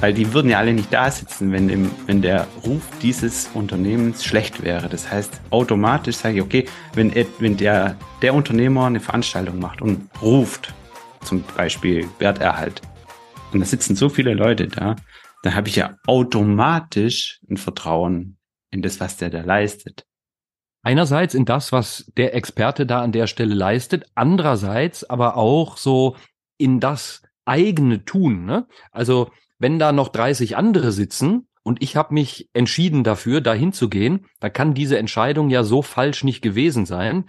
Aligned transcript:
Weil 0.00 0.14
die 0.14 0.32
würden 0.32 0.50
ja 0.50 0.58
alle 0.58 0.72
nicht 0.72 0.92
da 0.92 1.10
sitzen, 1.10 1.50
wenn, 1.50 1.68
im, 1.68 1.90
wenn 2.06 2.22
der 2.22 2.46
Ruf 2.64 2.82
dieses 3.02 3.48
Unternehmens 3.54 4.24
schlecht 4.24 4.62
wäre. 4.62 4.88
Das 4.88 5.10
heißt, 5.10 5.40
automatisch 5.50 6.16
sage 6.16 6.36
ich, 6.36 6.42
okay, 6.42 6.66
wenn, 6.94 7.12
wenn 7.40 7.56
der, 7.56 7.96
der 8.22 8.34
Unternehmer 8.34 8.86
eine 8.86 9.00
Veranstaltung 9.00 9.58
macht 9.58 9.82
und 9.82 10.08
ruft, 10.22 10.72
zum 11.24 11.42
Beispiel 11.56 12.08
Werterhalt, 12.20 12.80
und 13.52 13.60
da 13.60 13.66
sitzen 13.66 13.96
so 13.96 14.08
viele 14.08 14.34
Leute 14.34 14.68
da, 14.68 14.94
dann 15.42 15.54
habe 15.54 15.68
ich 15.68 15.76
ja 15.76 15.96
automatisch 16.06 17.40
ein 17.50 17.56
Vertrauen 17.56 18.38
in 18.70 18.82
das, 18.82 19.00
was 19.00 19.16
der 19.16 19.30
da 19.30 19.40
leistet. 19.40 20.04
Einerseits 20.82 21.34
in 21.34 21.44
das, 21.44 21.72
was 21.72 22.10
der 22.16 22.34
Experte 22.34 22.86
da 22.86 23.02
an 23.02 23.12
der 23.12 23.26
Stelle 23.26 23.54
leistet, 23.54 24.06
andererseits 24.14 25.02
aber 25.02 25.36
auch 25.36 25.76
so 25.76 26.16
in 26.56 26.78
das 26.78 27.22
eigene 27.44 28.04
Tun. 28.04 28.44
Ne? 28.44 28.66
Also 28.92 29.30
wenn 29.60 29.80
da 29.80 29.90
noch 29.90 30.08
30 30.08 30.56
andere 30.56 30.92
sitzen 30.92 31.48
und 31.64 31.82
ich 31.82 31.96
habe 31.96 32.14
mich 32.14 32.48
entschieden 32.52 33.02
dafür, 33.02 33.40
da 33.40 33.52
hinzugehen, 33.52 34.26
dann 34.38 34.52
kann 34.52 34.72
diese 34.72 34.98
Entscheidung 34.98 35.50
ja 35.50 35.64
so 35.64 35.82
falsch 35.82 36.22
nicht 36.22 36.42
gewesen 36.42 36.86
sein. 36.86 37.24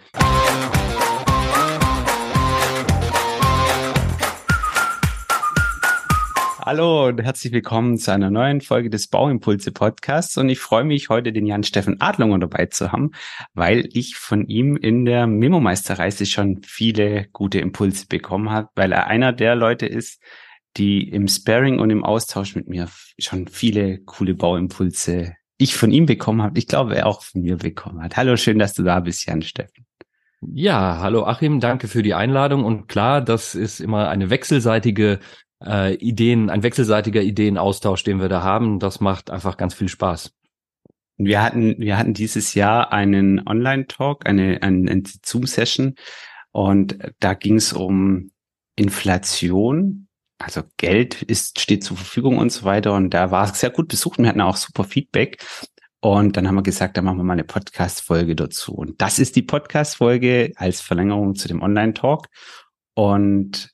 Hallo 6.62 7.07
und 7.07 7.20
herzlich 7.20 7.52
willkommen 7.52 7.98
zu 7.98 8.13
einer 8.13 8.30
neuen 8.30 8.62
Folge 8.62 8.91
des 8.91 9.07
Bauimpulse 9.07 9.71
Podcasts. 9.71 10.38
Und 10.38 10.49
ich 10.49 10.59
freue 10.59 10.84
mich, 10.84 11.09
heute 11.09 11.34
den 11.34 11.48
Jan-Steffen 11.48 11.99
Adlunger 11.99 12.38
dabei 12.38 12.68
zu 12.68 12.91
haben, 12.91 13.09
weil 13.55 13.90
ich 13.91 14.18
von 14.18 14.46
ihm 14.46 14.77
in 14.77 15.04
der 15.05 15.26
Memo-Meisterreise 15.26 16.27
schon 16.27 16.62
viele 16.62 17.26
gute 17.34 17.57
Impulse 17.59 18.05
bekommen 18.07 18.52
habe, 18.52 18.70
weil 18.76 18.91
er 18.91 19.07
einer 19.07 19.34
der 19.34 19.55
Leute 19.55 19.88
ist, 19.88 20.21
die 20.78 21.09
im 21.09 21.28
Sparing 21.28 21.80
und 21.80 21.90
im 21.90 22.04
Austausch 22.04 22.55
mit 22.55 22.68
mir 22.68 22.90
schon 23.18 23.48
viele 23.48 24.00
coole 24.00 24.36
Bauimpulse 24.36 25.36
ich 25.58 25.76
von 25.76 25.91
ihm 25.91 26.05
bekommen 26.05 26.41
habe. 26.41 26.57
Ich 26.57 26.68
glaube, 26.68 26.96
er 26.96 27.07
auch 27.07 27.21
von 27.21 27.41
mir 27.41 27.57
bekommen 27.57 28.02
hat. 28.02 28.16
Hallo, 28.16 28.38
schön, 28.38 28.60
dass 28.60 28.74
du 28.74 28.84
da 28.84 29.02
bist, 29.02 29.26
Jan-Steffen. 29.26 29.85
Ja, 30.41 30.99
hallo 30.99 31.26
Achim, 31.26 31.60
danke 31.60 31.90
für 31.90 32.02
die 32.02 32.13
Einladung. 32.13 32.63
Und 32.63 32.88
klar, 32.88 33.21
das 33.21 33.55
ist 33.55 33.82
immer 33.82 34.08
eine 34.08 34.30
wechselseitige 34.30 35.20
äh, 35.63 35.96
Ideen, 35.96 36.49
ein 36.49 36.63
wechselseitiger 36.63 37.21
Ideenaustausch, 37.21 38.04
den 38.04 38.21
wir 38.21 38.30
da 38.30 38.41
haben. 38.41 38.80
Das 38.80 39.02
macht 39.02 39.30
einfach 39.30 39.58
ganz 39.58 39.74
viel 39.74 39.90
Spaß. 39.90 40.34
Wir 41.18 41.43
hatten, 41.43 41.76
wir 41.80 41.98
hatten 41.98 42.13
dieses 42.13 42.54
Jahr 42.54 42.93
einen 42.93 43.46
Online-Talk, 43.46 44.26
eine, 44.26 44.63
eine, 44.63 44.90
eine 44.90 45.04
Zoom-Session 45.26 45.96
und 46.52 46.98
da 47.20 47.34
ging 47.34 47.58
es 47.58 47.74
um 47.74 48.32
Inflation. 48.77 50.08
Also 50.40 50.63
Geld 50.77 51.21
ist, 51.21 51.59
steht 51.59 51.84
zur 51.84 51.98
Verfügung 51.98 52.37
und 52.37 52.51
so 52.51 52.63
weiter. 52.63 52.93
Und 52.93 53.13
da 53.13 53.29
war 53.29 53.51
es 53.51 53.59
sehr 53.59 53.70
gut 53.70 53.90
besucht. 53.90 54.20
Wir 54.20 54.29
hatten 54.29 54.41
auch 54.41 54.55
super 54.55 54.85
Feedback. 54.85 55.46
Und 56.01 56.37
dann 56.37 56.48
haben 56.48 56.55
wir 56.55 56.63
gesagt, 56.63 56.96
da 56.96 57.01
machen 57.01 57.18
wir 57.18 57.26
mal 57.26 57.34
eine 57.34 57.43
Podcast-Folge 57.43 58.35
dazu. 58.35 58.73
Und 58.73 59.01
das 59.01 59.20
ist 59.20 59.35
die 59.35 59.41
Podcast-Folge 59.41 60.54
als 60.55 60.79
Verlängerung 60.79 61.35
zu 61.35 61.49
dem 61.49 61.62
Online-Talk. 61.62 62.27
Und 62.93 63.70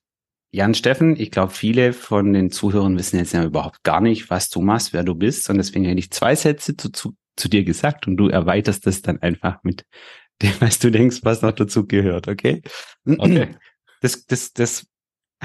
Jan 0.52 0.74
Steffen, 0.74 1.20
ich 1.20 1.30
glaube, 1.30 1.52
viele 1.52 1.94
von 1.94 2.34
den 2.34 2.50
Zuhörern 2.50 2.98
wissen 2.98 3.20
jetzt 3.20 3.34
ja 3.34 3.44
überhaupt 3.44 3.84
gar 3.84 4.02
nicht, 4.02 4.32
was 4.32 4.50
du 4.50 4.62
machst, 4.62 4.92
wer 4.92 5.04
du 5.04 5.14
bist. 5.14 5.48
Und 5.52 5.58
deswegen 5.58 5.86
hätte 5.86 6.00
ich 6.00 6.10
zwei 6.12 6.36
Sätze 6.36 6.76
zu, 6.76 6.90
zu, 6.90 7.16
zu 7.36 7.48
dir 7.48 7.64
gesagt 7.64 8.08
und 8.08 8.18
du 8.18 8.30
erweiterst 8.30 8.88
das 8.88 9.04
dann 9.04 9.22
einfach 9.22 9.60
mit 9.62 9.86
dem, 10.42 10.54
was 10.60 10.80
du 10.80 10.90
denkst, 10.90 11.20
was 11.22 11.44
noch 11.44 11.52
dazu 11.52 11.86
gehört, 11.86 12.28
okay? 12.28 12.64
Okay. 13.06 13.56
Das, 14.02 14.26
das, 14.26 14.54
das, 14.54 14.88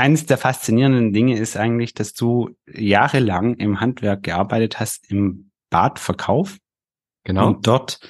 eines 0.01 0.27
der 0.27 0.39
faszinierenden 0.39 1.13
Dinge 1.13 1.39
ist 1.39 1.57
eigentlich, 1.57 1.95
dass 1.95 2.15
du 2.15 2.57
jahrelang 2.67 3.55
im 3.55 3.81
Handwerk 3.81 4.23
gearbeitet 4.23 4.81
hast, 4.81 5.11
im 5.11 5.51
Badverkauf. 5.71 6.57
Genau. 7.25 7.49
Und 7.49 7.67
dort 7.67 8.01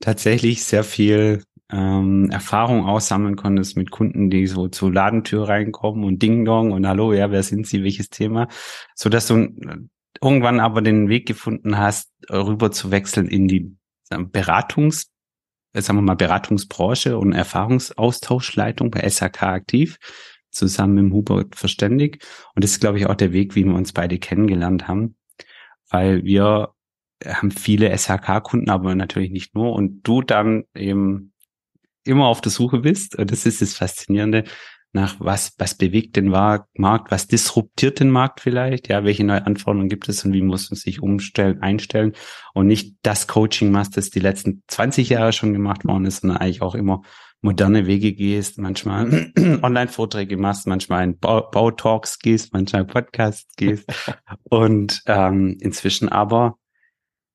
tatsächlich 0.00 0.64
sehr 0.64 0.84
viel 0.84 1.42
ähm, 1.70 2.30
Erfahrung 2.30 2.86
aussammeln 2.86 3.36
konntest 3.36 3.76
mit 3.76 3.90
Kunden, 3.90 4.30
die 4.30 4.46
so 4.46 4.68
zur 4.68 4.92
Ladentür 4.92 5.48
reinkommen 5.48 6.04
und 6.04 6.22
Ding 6.22 6.44
Dong 6.44 6.72
und 6.72 6.86
Hallo, 6.86 7.12
ja, 7.12 7.30
wer 7.30 7.42
sind 7.42 7.66
Sie, 7.66 7.82
welches 7.82 8.10
Thema, 8.10 8.48
so 8.94 9.08
dass 9.08 9.26
du 9.26 9.36
äh, 9.36 9.78
irgendwann 10.20 10.60
aber 10.60 10.82
den 10.82 11.08
Weg 11.08 11.26
gefunden 11.26 11.78
hast, 11.78 12.10
rüber 12.30 12.70
zu 12.70 12.90
wechseln 12.90 13.26
in 13.26 13.48
die 13.48 13.76
Beratungs, 14.10 15.10
sagen 15.74 15.98
wir 15.98 16.02
mal 16.02 16.14
Beratungsbranche 16.14 17.18
und 17.18 17.32
Erfahrungsaustauschleitung 17.32 18.90
bei 18.90 19.08
SHK 19.08 19.42
aktiv, 19.42 19.98
zusammen 20.50 21.06
mit 21.06 21.12
Hubert 21.12 21.56
Verständig. 21.56 22.24
Und 22.54 22.64
das 22.64 22.72
ist, 22.72 22.80
glaube 22.80 22.98
ich, 22.98 23.06
auch 23.06 23.14
der 23.14 23.32
Weg, 23.32 23.54
wie 23.54 23.64
wir 23.64 23.74
uns 23.74 23.92
beide 23.92 24.18
kennengelernt 24.18 24.88
haben, 24.88 25.16
weil 25.90 26.24
wir 26.24 26.70
haben 27.24 27.50
viele 27.50 27.96
SHK-Kunden, 27.96 28.70
aber 28.70 28.94
natürlich 28.94 29.30
nicht 29.30 29.54
nur. 29.54 29.72
Und 29.72 30.02
du 30.02 30.22
dann 30.22 30.64
eben 30.74 31.32
immer 32.04 32.26
auf 32.26 32.40
der 32.40 32.52
Suche 32.52 32.78
bist. 32.78 33.16
Und 33.16 33.30
das 33.30 33.46
ist 33.46 33.60
das 33.60 33.74
Faszinierende 33.74 34.44
nach 34.92 35.16
was, 35.18 35.52
was 35.58 35.76
bewegt 35.76 36.16
den 36.16 36.28
Markt, 36.28 37.10
was 37.10 37.26
disruptiert 37.26 38.00
den 38.00 38.10
Markt 38.10 38.40
vielleicht, 38.40 38.88
ja, 38.88 39.04
welche 39.04 39.22
neue 39.24 39.44
Anforderungen 39.44 39.90
gibt 39.90 40.08
es 40.08 40.24
und 40.24 40.32
wie 40.32 40.40
muss 40.40 40.70
man 40.70 40.76
sich 40.76 41.02
umstellen, 41.02 41.60
einstellen 41.60 42.14
und 42.54 42.66
nicht 42.66 42.96
das 43.02 43.26
Coaching 43.26 43.70
machst, 43.70 43.98
das 43.98 44.08
die 44.08 44.20
letzten 44.20 44.62
20 44.66 45.10
Jahre 45.10 45.34
schon 45.34 45.52
gemacht 45.52 45.84
worden 45.84 46.06
ist, 46.06 46.22
sondern 46.22 46.38
eigentlich 46.38 46.62
auch 46.62 46.74
immer 46.74 47.02
moderne 47.40 47.86
Wege 47.86 48.12
gehst, 48.12 48.58
manchmal 48.58 49.32
Online-Vorträge 49.62 50.36
machst, 50.36 50.66
manchmal 50.66 51.04
in 51.04 51.18
Bautalks 51.18 52.18
gehst, 52.18 52.52
manchmal 52.52 52.84
Podcasts 52.84 53.54
gehst 53.56 53.86
und 54.44 55.02
ähm, 55.06 55.56
inzwischen 55.60 56.08
aber 56.08 56.58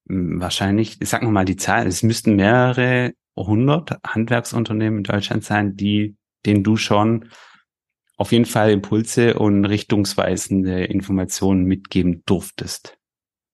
hm, 0.08 0.42
wahrscheinlich, 0.42 1.02
ich 1.02 1.10
sag 1.10 1.24
mal 1.24 1.46
die 1.46 1.56
Zahl, 1.56 1.88
es 1.88 2.04
müssten 2.04 2.36
mehrere 2.36 3.14
100 3.36 4.00
Handwerksunternehmen 4.06 5.00
in 5.00 5.04
Deutschland 5.04 5.44
sein, 5.44 5.76
die, 5.76 6.16
denen 6.46 6.64
du 6.64 6.78
schon 6.78 7.30
auf 8.18 8.32
jeden 8.32 8.46
Fall 8.46 8.72
Impulse 8.72 9.40
und 9.40 9.66
richtungsweisende 9.66 10.84
Informationen 10.84 11.64
mitgeben 11.64 12.24
durftest. 12.26 12.98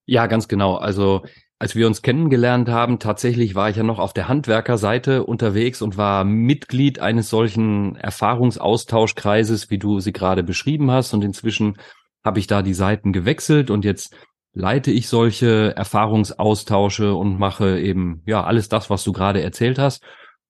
Ja, 0.05 0.27
ganz 0.27 0.47
genau. 0.47 0.75
Also 0.75 1.23
als 1.59 1.75
wir 1.75 1.87
uns 1.87 2.01
kennengelernt 2.01 2.69
haben, 2.69 2.99
tatsächlich 2.99 3.53
war 3.53 3.69
ich 3.69 3.75
ja 3.75 3.83
noch 3.83 3.99
auf 3.99 4.13
der 4.13 4.29
Handwerkerseite 4.29 5.25
unterwegs 5.25 5.81
und 5.81 5.97
war 5.97 6.23
Mitglied 6.23 6.99
eines 6.99 7.29
solchen 7.29 7.97
Erfahrungsaustauschkreises, 7.97 9.69
wie 9.69 9.77
du 9.77 9.99
sie 9.99 10.13
gerade 10.13 10.41
beschrieben 10.41 10.89
hast. 10.89 11.13
Und 11.13 11.21
inzwischen 11.21 11.77
habe 12.23 12.39
ich 12.39 12.47
da 12.47 12.61
die 12.61 12.73
Seiten 12.73 13.11
gewechselt 13.11 13.71
und 13.71 13.83
jetzt 13.83 14.15
leite 14.53 14.91
ich 14.91 15.09
solche 15.09 15.75
Erfahrungsaustausche 15.75 17.13
und 17.13 17.37
mache 17.37 17.77
eben 17.77 18.23
ja 18.25 18.43
alles 18.43 18.69
das, 18.69 18.89
was 18.89 19.03
du 19.03 19.11
gerade 19.11 19.41
erzählt 19.41 19.79
hast. 19.79 20.01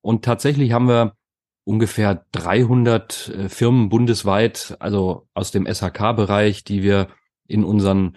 Und 0.02 0.24
tatsächlich 0.24 0.74
haben 0.74 0.88
wir 0.88 1.14
ungefähr 1.64 2.25
300 2.34 3.30
äh, 3.30 3.50
Firmen 3.50 3.90
bundesweit, 3.90 4.78
also 4.80 5.28
aus 5.34 5.50
dem 5.50 5.66
SHK-Bereich, 5.66 6.64
die 6.64 6.84
wir 6.84 7.08
in 7.48 7.64
unseren 7.64 8.16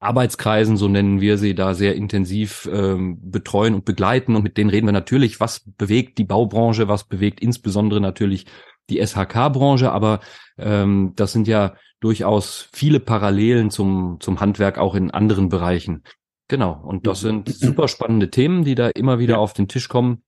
Arbeitskreisen, 0.00 0.78
so 0.78 0.88
nennen 0.88 1.20
wir 1.20 1.36
sie, 1.36 1.54
da 1.54 1.74
sehr 1.74 1.94
intensiv 1.94 2.68
ähm, 2.72 3.18
betreuen 3.22 3.74
und 3.74 3.84
begleiten. 3.84 4.34
Und 4.34 4.42
mit 4.42 4.56
denen 4.56 4.70
reden 4.70 4.86
wir 4.86 4.92
natürlich, 4.92 5.40
was 5.40 5.60
bewegt 5.76 6.16
die 6.16 6.24
Baubranche, 6.24 6.88
was 6.88 7.04
bewegt 7.04 7.40
insbesondere 7.40 8.00
natürlich 8.00 8.46
die 8.88 9.04
SHK-Branche. 9.04 9.92
Aber 9.92 10.20
ähm, 10.58 11.12
das 11.16 11.32
sind 11.32 11.46
ja 11.46 11.74
durchaus 12.00 12.68
viele 12.72 12.98
Parallelen 12.98 13.70
zum, 13.70 14.16
zum 14.20 14.40
Handwerk 14.40 14.78
auch 14.78 14.94
in 14.94 15.10
anderen 15.10 15.50
Bereichen. 15.50 16.02
Genau. 16.48 16.80
Und 16.82 17.06
das 17.06 17.20
sind 17.20 17.48
super 17.54 17.86
spannende 17.86 18.30
Themen, 18.30 18.64
die 18.64 18.74
da 18.74 18.88
immer 18.88 19.18
wieder 19.18 19.34
ja. 19.34 19.40
auf 19.40 19.52
den 19.52 19.68
Tisch 19.68 19.88
kommen. 19.88 20.22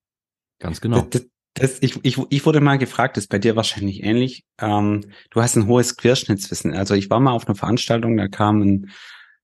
Ganz 0.58 0.82
genau. 0.82 1.00
Das, 1.08 1.26
das, 1.54 1.82
ich, 1.82 1.98
ich, 2.04 2.18
ich 2.28 2.46
wurde 2.46 2.60
mal 2.60 2.76
gefragt, 2.76 3.16
das 3.16 3.24
ist 3.24 3.30
bei 3.30 3.38
dir 3.38 3.56
wahrscheinlich 3.56 4.04
ähnlich. 4.04 4.44
Ähm, 4.60 5.00
du 5.30 5.40
hast 5.40 5.56
ein 5.56 5.66
hohes 5.66 5.96
Querschnittswissen. 5.96 6.74
Also 6.74 6.94
ich 6.94 7.08
war 7.08 7.20
mal 7.20 7.32
auf 7.32 7.46
einer 7.46 7.56
Veranstaltung, 7.56 8.18
da 8.18 8.28
kam 8.28 8.60
ein, 8.60 8.90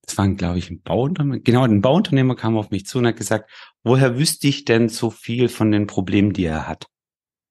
das 0.08 0.16
war, 0.16 0.28
glaube 0.28 0.58
ich, 0.58 0.70
ein 0.70 0.80
Bauunternehmer, 0.80 1.38
genau, 1.40 1.64
ein 1.64 1.82
Bauunternehmer 1.82 2.34
kam 2.34 2.56
auf 2.56 2.70
mich 2.70 2.86
zu 2.86 2.98
und 2.98 3.06
hat 3.06 3.16
gesagt, 3.16 3.50
woher 3.82 4.18
wüsste 4.18 4.48
ich 4.48 4.64
denn 4.64 4.88
so 4.88 5.10
viel 5.10 5.48
von 5.48 5.70
den 5.70 5.86
Problemen, 5.86 6.32
die 6.32 6.46
er 6.46 6.66
hat? 6.66 6.86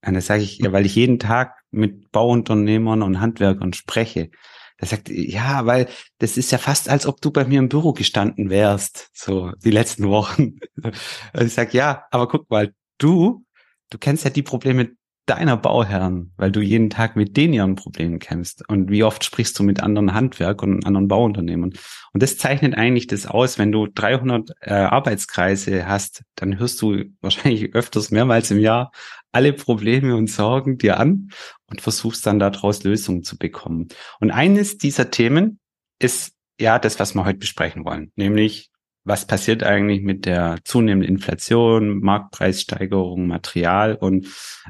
Und 0.05 0.15
da 0.15 0.21
sage 0.21 0.43
ich, 0.43 0.57
ja, 0.57 0.71
weil 0.71 0.85
ich 0.85 0.95
jeden 0.95 1.19
Tag 1.19 1.55
mit 1.69 2.11
Bauunternehmern 2.11 3.03
und 3.03 3.19
Handwerkern 3.19 3.73
spreche. 3.73 4.31
Er 4.77 4.87
sagt, 4.87 5.09
ja, 5.09 5.65
weil 5.65 5.87
das 6.19 6.37
ist 6.37 6.51
ja 6.51 6.57
fast, 6.57 6.89
als 6.89 7.05
ob 7.05 7.21
du 7.21 7.31
bei 7.31 7.45
mir 7.45 7.59
im 7.59 7.69
Büro 7.69 7.93
gestanden 7.93 8.49
wärst, 8.49 9.09
so 9.13 9.51
die 9.63 9.71
letzten 9.71 10.07
Wochen. 10.07 10.59
Und 10.83 10.93
ich 11.41 11.53
sag, 11.53 11.73
ja, 11.73 12.05
aber 12.11 12.27
guck 12.27 12.49
mal, 12.49 12.73
du, 12.99 13.43
du 13.89 13.97
kennst 13.97 14.23
ja 14.23 14.29
die 14.29 14.43
Probleme 14.43 14.91
deiner 15.27 15.57
Bauherren, 15.57 16.31
weil 16.37 16.51
du 16.51 16.61
jeden 16.61 16.89
Tag 16.89 17.15
mit 17.15 17.37
denen 17.37 17.53
ihren 17.53 17.75
Problemen 17.75 18.17
kämpfst. 18.17 18.67
Und 18.67 18.89
wie 18.89 19.03
oft 19.03 19.23
sprichst 19.23 19.59
du 19.59 19.63
mit 19.63 19.83
anderen 19.83 20.13
Handwerk 20.13 20.63
und 20.63 20.85
anderen 20.85 21.07
Bauunternehmen? 21.07 21.73
Und 22.13 22.23
das 22.23 22.37
zeichnet 22.37 22.75
eigentlich 22.75 23.07
das 23.07 23.27
aus, 23.27 23.59
wenn 23.59 23.71
du 23.71 23.87
300 23.87 24.51
äh, 24.61 24.73
Arbeitskreise 24.73 25.85
hast, 25.85 26.23
dann 26.35 26.57
hörst 26.57 26.81
du 26.81 27.03
wahrscheinlich 27.21 27.75
öfters 27.75 28.09
mehrmals 28.09 28.49
im 28.51 28.59
Jahr 28.59 28.91
alle 29.33 29.53
Probleme 29.53 30.15
und 30.15 30.29
Sorgen 30.29 30.77
dir 30.77 30.99
an 30.99 31.29
und 31.67 31.81
versuchst 31.81 32.25
dann 32.25 32.39
daraus 32.39 32.83
Lösungen 32.83 33.23
zu 33.23 33.37
bekommen. 33.37 33.89
Und 34.19 34.31
eines 34.31 34.77
dieser 34.77 35.11
Themen 35.11 35.59
ist 35.99 36.33
ja 36.59 36.79
das, 36.79 36.99
was 36.99 37.13
wir 37.13 37.25
heute 37.25 37.39
besprechen 37.39 37.85
wollen, 37.85 38.11
nämlich 38.15 38.71
was 39.07 39.25
passiert 39.25 39.63
eigentlich 39.63 40.01
mit 40.01 40.25
der 40.25 40.57
zunehmenden 40.65 41.15
Inflation, 41.15 41.99
Marktpreissteigerung, 41.99 43.27
Material 43.27 43.95
und 43.95 44.27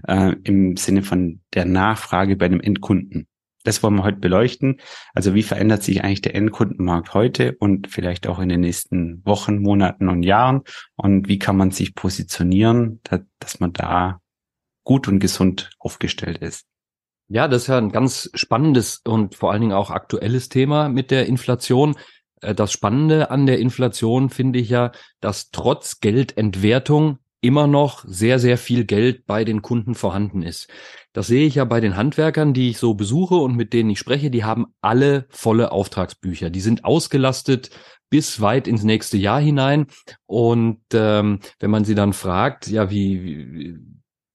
äh, 0.08 0.36
im 0.44 0.78
Sinne 0.78 1.02
von 1.02 1.42
der 1.56 1.66
Nachfrage 1.66 2.36
bei 2.36 2.48
dem 2.48 2.62
Endkunden. 2.62 3.28
Das 3.64 3.82
wollen 3.82 3.96
wir 3.96 4.04
heute 4.04 4.20
beleuchten. 4.20 4.80
Also 5.14 5.34
wie 5.34 5.44
verändert 5.44 5.84
sich 5.84 6.04
eigentlich 6.04 6.22
der 6.22 6.36
Endkundenmarkt 6.36 7.14
heute 7.16 7.58
und 7.60 7.88
vielleicht 7.88 8.28
auch 8.28 8.40
in 8.40 8.48
den 8.48 8.62
nächsten 8.62 9.26
Wochen, 9.26 9.60
Monaten 9.60 10.08
und 10.08 10.24
Jahren? 10.24 10.62
Und 10.96 11.28
wie 11.28 11.40
kann 11.40 11.58
man 11.58 11.72
sich 11.72 11.96
positionieren, 11.96 13.02
dass, 13.04 13.22
dass 13.40 13.60
man 13.60 13.74
da 13.74 14.22
gut 14.84 15.08
und 15.08 15.20
gesund 15.20 15.72
aufgestellt 15.80 16.38
ist? 16.38 16.66
Ja, 17.28 17.50
das 17.50 17.64
ist 17.64 17.68
ja 17.68 17.78
ein 17.78 17.92
ganz 17.92 18.30
spannendes 18.36 19.02
und 19.04 19.36
vor 19.36 19.52
allen 19.52 19.62
Dingen 19.62 19.74
auch 19.74 19.90
aktuelles 19.90 20.48
Thema 20.48 20.88
mit 20.88 21.12
der 21.12 21.26
Inflation. 21.26 21.96
Äh, 22.42 22.56
das 22.56 22.72
Spannende 22.72 23.32
an 23.32 23.46
der 23.46 23.60
Inflation 23.60 24.30
finde 24.30 24.60
ich 24.60 24.70
ja, 24.70 24.92
dass 25.20 25.52
trotz 25.52 26.00
Geldentwertung 26.00 27.20
immer 27.42 27.68
noch 27.68 28.04
sehr, 28.06 28.40
sehr 28.40 28.58
viel 28.58 28.86
Geld 28.86 29.26
bei 29.26 29.44
den 29.44 29.62
Kunden 29.62 29.96
vorhanden 29.96 30.42
ist. 30.42 30.70
Das 31.14 31.28
sehe 31.28 31.46
ich 31.46 31.56
ja 31.56 31.66
bei 31.66 31.80
den 31.80 31.96
Handwerkern, 31.96 32.54
die 32.54 32.70
ich 32.70 32.78
so 32.78 32.96
besuche 32.96 33.36
und 33.36 33.56
mit 33.56 33.74
denen 33.74 33.90
ich 33.90 34.00
spreche, 34.00 34.32
die 34.32 34.44
haben 34.44 34.68
alle 34.82 35.28
volle 35.30 35.72
Auftragsbücher. 35.72 36.50
Die 36.50 36.62
sind 36.62 36.84
ausgelastet 36.84 37.70
bis 38.10 38.42
weit 38.42 38.68
ins 38.68 38.84
nächste 38.84 39.18
Jahr 39.18 39.40
hinein. 39.40 39.88
Und 40.26 40.82
ähm, 40.94 41.40
wenn 41.60 41.72
man 41.72 41.86
sie 41.86 41.96
dann 41.96 42.14
fragt, 42.14 42.68
ja, 42.68 42.90
wie, 42.90 43.24
wie, 43.24 43.78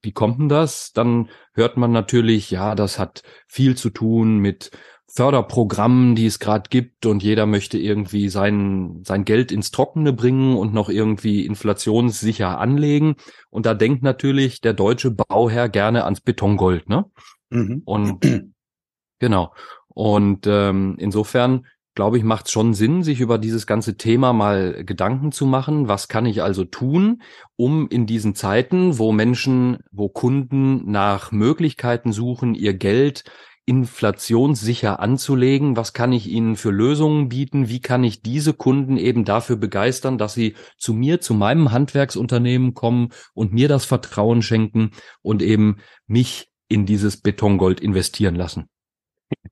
wie 0.02 0.12
kommt 0.12 0.40
denn 0.40 0.48
das? 0.48 0.92
Dann 0.92 1.28
hört 1.54 1.76
man 1.76 1.92
natürlich, 1.92 2.50
ja, 2.50 2.74
das 2.74 2.98
hat 2.98 3.22
viel 3.46 3.76
zu 3.76 3.90
tun 3.90 4.38
mit 4.38 4.70
Förderprogrammen, 5.14 6.14
die 6.14 6.24
es 6.24 6.38
gerade 6.38 6.70
gibt 6.70 7.04
und 7.04 7.22
jeder 7.22 7.44
möchte 7.44 7.76
irgendwie 7.76 8.30
sein, 8.30 9.02
sein 9.04 9.26
Geld 9.26 9.52
ins 9.52 9.70
Trockene 9.70 10.14
bringen 10.14 10.56
und 10.56 10.72
noch 10.72 10.88
irgendwie 10.88 11.44
inflationssicher 11.44 12.58
anlegen. 12.58 13.16
Und 13.50 13.66
da 13.66 13.74
denkt 13.74 14.02
natürlich 14.02 14.62
der 14.62 14.72
deutsche 14.72 15.10
Bauherr 15.10 15.68
gerne 15.68 16.04
ans 16.04 16.22
Betongold, 16.22 16.88
ne? 16.88 17.04
Mhm. 17.50 17.82
Und 17.84 18.22
genau. 19.18 19.52
Und 19.88 20.46
ähm, 20.46 20.96
insofern 20.98 21.66
glaube 21.94 22.16
ich, 22.16 22.24
macht 22.24 22.46
es 22.46 22.52
schon 22.52 22.72
Sinn, 22.72 23.02
sich 23.02 23.20
über 23.20 23.36
dieses 23.36 23.66
ganze 23.66 23.98
Thema 23.98 24.32
mal 24.32 24.82
Gedanken 24.82 25.30
zu 25.30 25.44
machen. 25.44 25.88
Was 25.88 26.08
kann 26.08 26.24
ich 26.24 26.42
also 26.42 26.64
tun, 26.64 27.22
um 27.56 27.86
in 27.88 28.06
diesen 28.06 28.34
Zeiten, 28.34 28.98
wo 28.98 29.12
Menschen, 29.12 29.76
wo 29.90 30.08
Kunden 30.08 30.90
nach 30.90 31.32
Möglichkeiten 31.32 32.12
suchen, 32.12 32.54
ihr 32.54 32.72
Geld 32.72 33.24
inflationssicher 33.64 35.00
anzulegen? 35.00 35.76
Was 35.76 35.92
kann 35.92 36.12
ich 36.12 36.28
ihnen 36.28 36.56
für 36.56 36.70
Lösungen 36.70 37.28
bieten? 37.28 37.68
Wie 37.68 37.80
kann 37.80 38.02
ich 38.04 38.22
diese 38.22 38.54
Kunden 38.54 38.96
eben 38.96 39.24
dafür 39.24 39.56
begeistern, 39.56 40.18
dass 40.18 40.34
sie 40.34 40.56
zu 40.78 40.94
mir, 40.94 41.20
zu 41.20 41.34
meinem 41.34 41.70
Handwerksunternehmen 41.70 42.74
kommen 42.74 43.10
und 43.34 43.52
mir 43.52 43.68
das 43.68 43.84
Vertrauen 43.84 44.42
schenken 44.42 44.90
und 45.22 45.42
eben 45.42 45.78
mich 46.06 46.48
in 46.68 46.86
dieses 46.86 47.20
Betongold 47.20 47.80
investieren 47.80 48.34
lassen? 48.34 48.68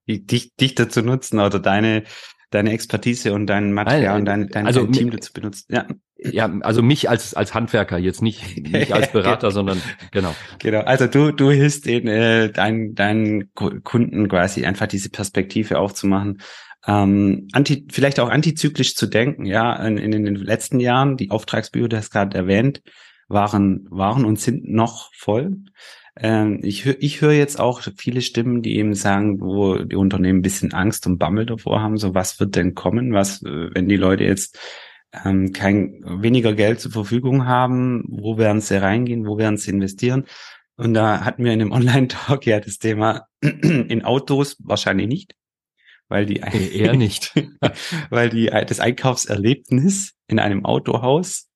Dich, 0.06 0.54
dich 0.56 0.74
dazu 0.74 1.02
nutzen 1.02 1.38
oder 1.38 1.58
deine 1.58 2.04
deine 2.50 2.72
Expertise 2.72 3.32
und 3.32 3.46
dein 3.46 3.72
Material 3.72 4.18
und 4.18 4.24
dein, 4.24 4.48
dein, 4.48 4.66
also, 4.66 4.82
dein 4.82 4.92
Team 4.92 5.10
dazu 5.10 5.32
benutzen. 5.32 5.66
Ja. 5.72 5.86
Ja, 6.22 6.52
also 6.60 6.82
mich 6.82 7.08
als 7.08 7.32
als 7.32 7.54
Handwerker 7.54 7.96
jetzt 7.96 8.20
nicht 8.20 8.70
nicht 8.70 8.92
als 8.92 9.10
Berater, 9.12 9.50
sondern 9.50 9.80
genau. 10.10 10.34
Genau. 10.58 10.80
Also 10.80 11.06
du 11.06 11.32
du 11.32 11.50
hilfst 11.50 11.86
den 11.86 12.06
äh, 12.08 12.52
deinen 12.52 12.94
deinen 12.94 13.54
Kunden 13.54 14.28
quasi 14.28 14.66
einfach 14.66 14.86
diese 14.86 15.08
Perspektive 15.08 15.78
aufzumachen, 15.78 16.42
ähm, 16.86 17.48
anti 17.52 17.86
vielleicht 17.90 18.20
auch 18.20 18.28
antizyklisch 18.28 18.96
zu 18.96 19.06
denken. 19.06 19.46
Ja, 19.46 19.74
in, 19.76 19.96
in 19.96 20.10
den 20.10 20.34
letzten 20.34 20.78
Jahren 20.78 21.16
die 21.16 21.30
Auftragsbücher, 21.30 21.88
du 21.88 21.96
hast 21.96 22.10
gerade 22.10 22.36
erwähnt, 22.36 22.82
waren 23.28 23.86
waren 23.90 24.26
und 24.26 24.38
sind 24.38 24.68
noch 24.68 25.10
voll. 25.14 25.56
Ähm, 26.16 26.60
ich 26.62 26.84
höre 26.84 26.96
ich 27.00 27.20
höre 27.20 27.32
jetzt 27.32 27.58
auch 27.60 27.82
viele 27.96 28.20
Stimmen, 28.20 28.62
die 28.62 28.76
eben 28.76 28.94
sagen, 28.94 29.40
wo 29.40 29.76
die 29.78 29.96
Unternehmen 29.96 30.40
ein 30.40 30.42
bisschen 30.42 30.72
Angst 30.72 31.06
und 31.06 31.18
Bammel 31.18 31.46
davor 31.46 31.80
haben, 31.80 31.96
so 31.96 32.14
was 32.14 32.40
wird 32.40 32.56
denn 32.56 32.74
kommen, 32.74 33.12
was, 33.12 33.42
äh, 33.42 33.70
wenn 33.74 33.88
die 33.88 33.96
Leute 33.96 34.24
jetzt 34.24 34.58
ähm, 35.24 35.52
kein 35.52 36.02
weniger 36.04 36.54
Geld 36.54 36.80
zur 36.80 36.92
Verfügung 36.92 37.46
haben, 37.46 38.04
wo 38.08 38.38
werden 38.38 38.60
sie 38.60 38.80
reingehen, 38.80 39.26
wo 39.26 39.38
werden 39.38 39.56
sie 39.56 39.70
investieren? 39.70 40.24
Und 40.76 40.94
da 40.94 41.24
hatten 41.24 41.44
wir 41.44 41.52
in 41.52 41.60
einem 41.60 41.72
Online-Talk 41.72 42.46
ja 42.46 42.60
das 42.60 42.78
Thema 42.78 43.26
in 43.40 44.04
Autos 44.04 44.56
wahrscheinlich 44.60 45.08
nicht, 45.08 45.34
weil 46.08 46.26
die 46.26 46.36
eher 46.36 46.94
nicht, 46.94 47.34
weil 48.10 48.30
die 48.30 48.46
das 48.46 48.80
Einkaufserlebnis 48.80 50.14
in 50.26 50.38
einem 50.38 50.64
Autohaus 50.64 51.48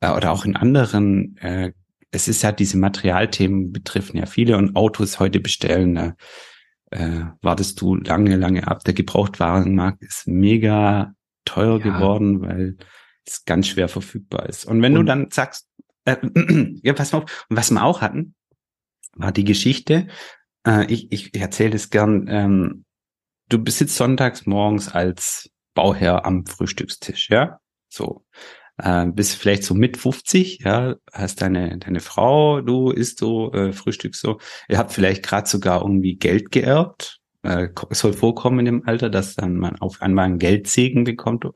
äh, 0.00 0.10
oder 0.10 0.32
auch 0.32 0.44
in 0.44 0.56
anderen 0.56 1.36
äh, 1.38 1.72
es 2.14 2.28
ist 2.28 2.42
ja 2.42 2.52
diese 2.52 2.78
Materialthemen 2.78 3.72
betreffen 3.72 4.16
ja 4.16 4.26
viele 4.26 4.56
und 4.56 4.76
Autos 4.76 5.18
heute 5.18 5.40
bestellen, 5.40 5.94
da 5.96 6.14
äh, 6.90 7.24
wartest 7.42 7.80
du 7.80 7.96
lange, 7.96 8.36
lange 8.36 8.68
ab. 8.68 8.84
Der 8.84 8.94
Gebrauchtwarenmarkt 8.94 10.02
ist 10.02 10.28
mega 10.28 11.12
teuer 11.44 11.78
ja. 11.78 11.84
geworden, 11.84 12.40
weil 12.42 12.76
es 13.26 13.44
ganz 13.44 13.66
schwer 13.66 13.88
verfügbar 13.88 14.48
ist. 14.48 14.64
Und 14.64 14.80
wenn 14.80 14.96
und, 14.96 15.00
du 15.00 15.04
dann 15.06 15.30
sagst, 15.30 15.68
äh, 16.04 16.16
ja, 16.82 16.92
pass 16.92 17.12
mal 17.12 17.18
auf, 17.22 17.46
und 17.48 17.56
was 17.56 17.72
wir 17.72 17.82
auch 17.82 18.00
hatten, 18.00 18.36
war 19.14 19.32
die 19.32 19.44
Geschichte, 19.44 20.06
äh, 20.66 20.84
ich, 20.86 21.10
ich 21.10 21.34
erzähle 21.34 21.74
es 21.74 21.90
gern, 21.90 22.26
ähm, 22.28 22.84
du 23.48 23.62
besitzt 23.62 23.96
sonntags 23.96 24.46
morgens 24.46 24.88
als 24.88 25.50
Bauherr 25.74 26.24
am 26.24 26.46
Frühstückstisch, 26.46 27.28
ja? 27.30 27.58
So 27.88 28.24
äh, 28.78 29.06
bist 29.06 29.36
vielleicht 29.36 29.64
so 29.64 29.74
mit 29.74 29.96
50, 29.96 30.60
ja, 30.64 30.96
hast 31.12 31.42
deine, 31.42 31.78
deine 31.78 32.00
Frau, 32.00 32.60
du 32.60 32.90
isst 32.90 33.18
so, 33.18 33.52
äh, 33.52 33.72
Frühstück 33.72 34.14
so. 34.14 34.38
Ihr 34.68 34.78
habt 34.78 34.92
vielleicht 34.92 35.22
gerade 35.24 35.48
sogar 35.48 35.82
irgendwie 35.82 36.16
Geld 36.16 36.50
geerbt. 36.50 37.20
Äh, 37.42 37.68
soll 37.90 38.12
vorkommen 38.14 38.60
in 38.60 38.64
dem 38.64 38.86
Alter, 38.86 39.10
dass 39.10 39.34
dann 39.34 39.56
man 39.56 39.76
auf 39.80 40.00
einmal 40.02 40.26
einen 40.26 40.38
Geldsegen 40.38 41.04
bekommt. 41.04 41.46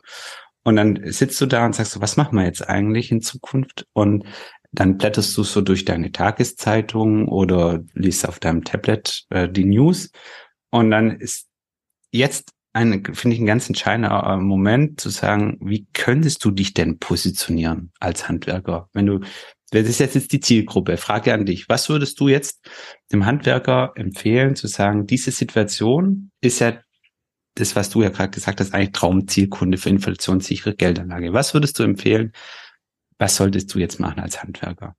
Und 0.65 0.77
dann 0.77 1.01
sitzt 1.11 1.41
du 1.41 1.47
da 1.47 1.65
und 1.65 1.75
sagst 1.75 1.93
so, 1.93 2.01
was 2.01 2.17
machen 2.17 2.37
wir 2.37 2.45
jetzt 2.45 2.69
eigentlich 2.69 3.11
in 3.11 3.23
Zukunft? 3.23 3.87
Und 3.95 4.25
dann 4.71 4.99
blätterst 4.99 5.37
du 5.37 5.43
so 5.43 5.63
durch 5.63 5.85
deine 5.85 6.13
Tageszeitung 6.13 7.27
oder 7.29 7.81
liest 7.95 8.29
auf 8.29 8.39
deinem 8.39 8.65
Tablet 8.65 9.25
äh, 9.31 9.49
die 9.49 9.65
News. 9.65 10.11
Und 10.71 10.91
dann 10.91 11.19
ist 11.19 11.49
jetzt 12.11 12.53
ein, 12.79 13.05
finde 13.15 13.35
ich, 13.35 13.41
ein 13.41 13.47
ganz 13.47 13.69
entscheidender 13.69 14.25
äh, 14.25 14.37
Moment 14.37 15.01
zu 15.01 15.11
sagen, 15.11 15.59
wie 15.61 15.87
könntest 15.93 16.45
du 16.45 16.51
dich 16.51 16.75
denn 16.75 16.99
positionieren 16.99 17.93
als 17.99 18.29
Handwerker? 18.29 18.89
Wenn 18.93 19.07
du, 19.07 19.21
das 19.71 19.89
ist 19.89 20.01
jetzt, 20.01 20.15
jetzt 20.15 20.33
die 20.33 20.41
Zielgruppe, 20.41 20.97
Frage 20.97 21.35
an 21.35 21.45
dich. 21.45 21.69
Was 21.69 21.89
würdest 21.89 22.19
du 22.21 22.29
jetzt 22.29 22.67
dem 23.13 23.27
Handwerker 23.27 23.93
empfehlen, 23.97 24.57
zu 24.57 24.67
sagen, 24.67 25.07
diese 25.07 25.31
Situation 25.31 26.31
ist 26.41 26.61
ja 26.61 26.79
das, 27.55 27.75
was 27.75 27.91
du 27.91 28.03
ja 28.03 28.11
gerade 28.11 28.31
gesagt 28.31 28.61
hast, 28.61 28.73
eigentlich 28.73 28.93
Traumzielkunde 28.93 29.79
für 29.79 29.91
inflationssichere 29.91 30.75
Geldanlage. 30.75 31.33
Was 31.33 31.55
würdest 31.55 31.79
du 31.79 31.83
empfehlen? 31.83 32.33
Was 33.19 33.37
solltest 33.37 33.75
du 33.75 33.81
jetzt 33.81 33.99
machen 33.99 34.21
als 34.21 34.43
Handwerker? 34.43 34.95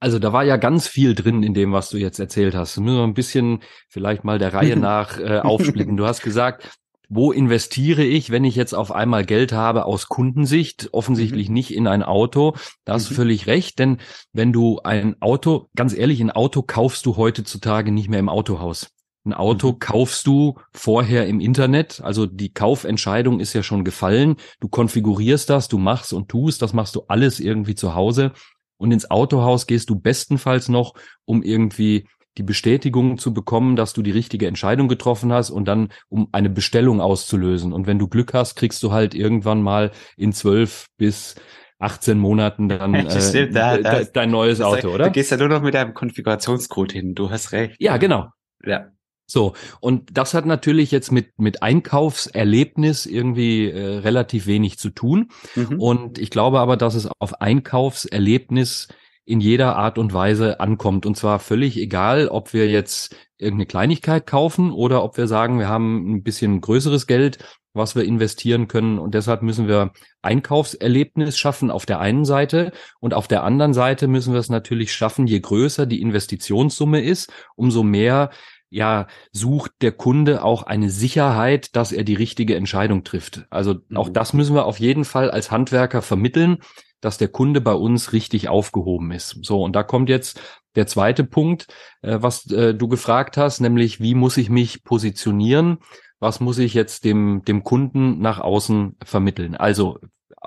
Also 0.00 0.20
da 0.20 0.32
war 0.32 0.44
ja 0.44 0.56
ganz 0.56 0.86
viel 0.86 1.14
drin 1.14 1.42
in 1.42 1.54
dem, 1.54 1.72
was 1.72 1.90
du 1.90 1.96
jetzt 1.96 2.20
erzählt 2.20 2.54
hast. 2.54 2.78
Nur 2.78 3.02
ein 3.02 3.14
bisschen 3.14 3.64
vielleicht 3.88 4.22
mal 4.22 4.38
der 4.38 4.54
Reihe 4.54 4.76
nach 4.78 5.18
äh, 5.18 5.40
aufsplitten. 5.40 5.96
Du 5.96 6.06
hast 6.06 6.22
gesagt, 6.22 6.78
wo 7.08 7.32
investiere 7.32 8.04
ich, 8.04 8.30
wenn 8.30 8.44
ich 8.44 8.54
jetzt 8.54 8.74
auf 8.74 8.92
einmal 8.92 9.24
Geld 9.24 9.52
habe 9.52 9.86
aus 9.86 10.08
Kundensicht? 10.08 10.90
Offensichtlich 10.92 11.48
mhm. 11.48 11.54
nicht 11.54 11.74
in 11.74 11.86
ein 11.86 12.02
Auto. 12.02 12.54
Da 12.84 12.94
hast 12.94 13.04
mhm. 13.04 13.08
du 13.08 13.14
völlig 13.14 13.46
recht, 13.46 13.78
denn 13.78 13.98
wenn 14.32 14.52
du 14.52 14.80
ein 14.84 15.20
Auto, 15.20 15.68
ganz 15.74 15.94
ehrlich, 15.94 16.20
ein 16.20 16.30
Auto 16.30 16.62
kaufst 16.62 17.06
du 17.06 17.16
heutzutage 17.16 17.92
nicht 17.92 18.08
mehr 18.08 18.20
im 18.20 18.28
Autohaus. 18.28 18.88
Ein 19.24 19.32
Auto 19.32 19.72
mhm. 19.72 19.78
kaufst 19.78 20.26
du 20.26 20.56
vorher 20.72 21.26
im 21.26 21.40
Internet, 21.40 22.00
also 22.02 22.26
die 22.26 22.52
Kaufentscheidung 22.52 23.40
ist 23.40 23.54
ja 23.54 23.62
schon 23.62 23.84
gefallen. 23.84 24.36
Du 24.60 24.68
konfigurierst 24.68 25.48
das, 25.48 25.68
du 25.68 25.78
machst 25.78 26.12
und 26.12 26.28
tust, 26.28 26.60
das 26.60 26.74
machst 26.74 26.94
du 26.94 27.04
alles 27.08 27.40
irgendwie 27.40 27.74
zu 27.74 27.94
Hause. 27.94 28.32
Und 28.76 28.92
ins 28.92 29.10
Autohaus 29.10 29.66
gehst 29.66 29.90
du 29.90 29.98
bestenfalls 29.98 30.68
noch, 30.68 30.94
um 31.24 31.42
irgendwie 31.42 32.06
die 32.38 32.42
Bestätigung 32.42 33.18
zu 33.18 33.34
bekommen, 33.34 33.76
dass 33.76 33.92
du 33.92 34.02
die 34.02 34.12
richtige 34.12 34.46
Entscheidung 34.46 34.88
getroffen 34.88 35.32
hast 35.32 35.50
und 35.50 35.66
dann 35.66 35.88
um 36.08 36.28
eine 36.32 36.48
Bestellung 36.48 37.00
auszulösen. 37.00 37.72
Und 37.72 37.86
wenn 37.86 37.98
du 37.98 38.08
Glück 38.08 38.32
hast, 38.32 38.54
kriegst 38.54 38.82
du 38.82 38.92
halt 38.92 39.14
irgendwann 39.14 39.60
mal 39.60 39.90
in 40.16 40.32
zwölf 40.32 40.86
bis 40.96 41.34
18 41.80 42.18
Monaten 42.18 42.68
dann 42.68 42.94
äh, 42.94 43.50
da, 43.50 43.78
da, 43.78 44.04
dein 44.04 44.30
neues 44.30 44.60
Auto, 44.60 44.88
oder? 44.88 45.06
Du 45.06 45.12
gehst 45.12 45.30
ja 45.30 45.36
nur 45.36 45.48
noch 45.48 45.62
mit 45.62 45.74
deinem 45.74 45.94
Konfigurationscode 45.94 46.92
hin. 46.92 47.14
Du 47.14 47.30
hast 47.30 47.52
recht. 47.52 47.76
Ja, 47.78 47.96
genau. 47.96 48.28
Ja. 48.64 48.88
So, 49.30 49.52
und 49.80 50.16
das 50.16 50.32
hat 50.32 50.46
natürlich 50.46 50.90
jetzt 50.90 51.12
mit, 51.12 51.38
mit 51.38 51.62
Einkaufserlebnis 51.62 53.04
irgendwie 53.04 53.68
äh, 53.68 53.98
relativ 53.98 54.46
wenig 54.46 54.78
zu 54.78 54.88
tun. 54.88 55.28
Mhm. 55.54 55.78
Und 55.78 56.18
ich 56.18 56.30
glaube 56.30 56.60
aber, 56.60 56.78
dass 56.78 56.94
es 56.94 57.08
auf 57.18 57.40
Einkaufserlebnis 57.40 58.88
in 59.28 59.40
jeder 59.40 59.76
Art 59.76 59.98
und 59.98 60.14
Weise 60.14 60.58
ankommt. 60.58 61.04
Und 61.04 61.16
zwar 61.16 61.38
völlig 61.38 61.76
egal, 61.76 62.28
ob 62.28 62.54
wir 62.54 62.66
jetzt 62.68 63.14
irgendeine 63.36 63.66
Kleinigkeit 63.66 64.26
kaufen 64.26 64.72
oder 64.72 65.04
ob 65.04 65.18
wir 65.18 65.26
sagen, 65.26 65.58
wir 65.58 65.68
haben 65.68 66.14
ein 66.14 66.22
bisschen 66.22 66.62
größeres 66.62 67.06
Geld, 67.06 67.38
was 67.74 67.94
wir 67.94 68.04
investieren 68.04 68.68
können. 68.68 68.98
Und 68.98 69.14
deshalb 69.14 69.42
müssen 69.42 69.68
wir 69.68 69.92
Einkaufserlebnis 70.22 71.36
schaffen 71.36 71.70
auf 71.70 71.84
der 71.84 72.00
einen 72.00 72.24
Seite 72.24 72.72
und 73.00 73.12
auf 73.12 73.28
der 73.28 73.44
anderen 73.44 73.74
Seite 73.74 74.08
müssen 74.08 74.32
wir 74.32 74.40
es 74.40 74.48
natürlich 74.48 74.94
schaffen, 74.94 75.26
je 75.26 75.40
größer 75.40 75.84
die 75.84 76.00
Investitionssumme 76.00 77.02
ist, 77.02 77.30
umso 77.54 77.82
mehr 77.82 78.30
ja, 78.70 79.06
sucht 79.32 79.72
der 79.80 79.92
Kunde 79.92 80.42
auch 80.44 80.62
eine 80.62 80.90
Sicherheit, 80.90 81.74
dass 81.74 81.92
er 81.92 82.04
die 82.04 82.14
richtige 82.14 82.54
Entscheidung 82.56 83.04
trifft. 83.04 83.46
Also 83.50 83.76
auch 83.94 84.08
mhm. 84.08 84.12
das 84.12 84.32
müssen 84.32 84.54
wir 84.54 84.66
auf 84.66 84.78
jeden 84.78 85.04
Fall 85.04 85.30
als 85.30 85.50
Handwerker 85.50 86.02
vermitteln, 86.02 86.58
dass 87.00 87.18
der 87.18 87.28
Kunde 87.28 87.60
bei 87.60 87.72
uns 87.72 88.12
richtig 88.12 88.48
aufgehoben 88.48 89.12
ist. 89.12 89.38
So, 89.42 89.62
und 89.62 89.74
da 89.74 89.82
kommt 89.82 90.08
jetzt 90.08 90.40
der 90.74 90.86
zweite 90.86 91.24
Punkt, 91.24 91.66
äh, 92.02 92.18
was 92.20 92.50
äh, 92.50 92.74
du 92.74 92.88
gefragt 92.88 93.36
hast, 93.36 93.60
nämlich 93.60 94.00
wie 94.00 94.14
muss 94.14 94.36
ich 94.36 94.50
mich 94.50 94.84
positionieren? 94.84 95.78
Was 96.20 96.40
muss 96.40 96.58
ich 96.58 96.74
jetzt 96.74 97.04
dem, 97.04 97.42
dem 97.46 97.62
Kunden 97.62 98.20
nach 98.20 98.40
außen 98.40 98.96
vermitteln? 99.04 99.54
Also 99.54 99.98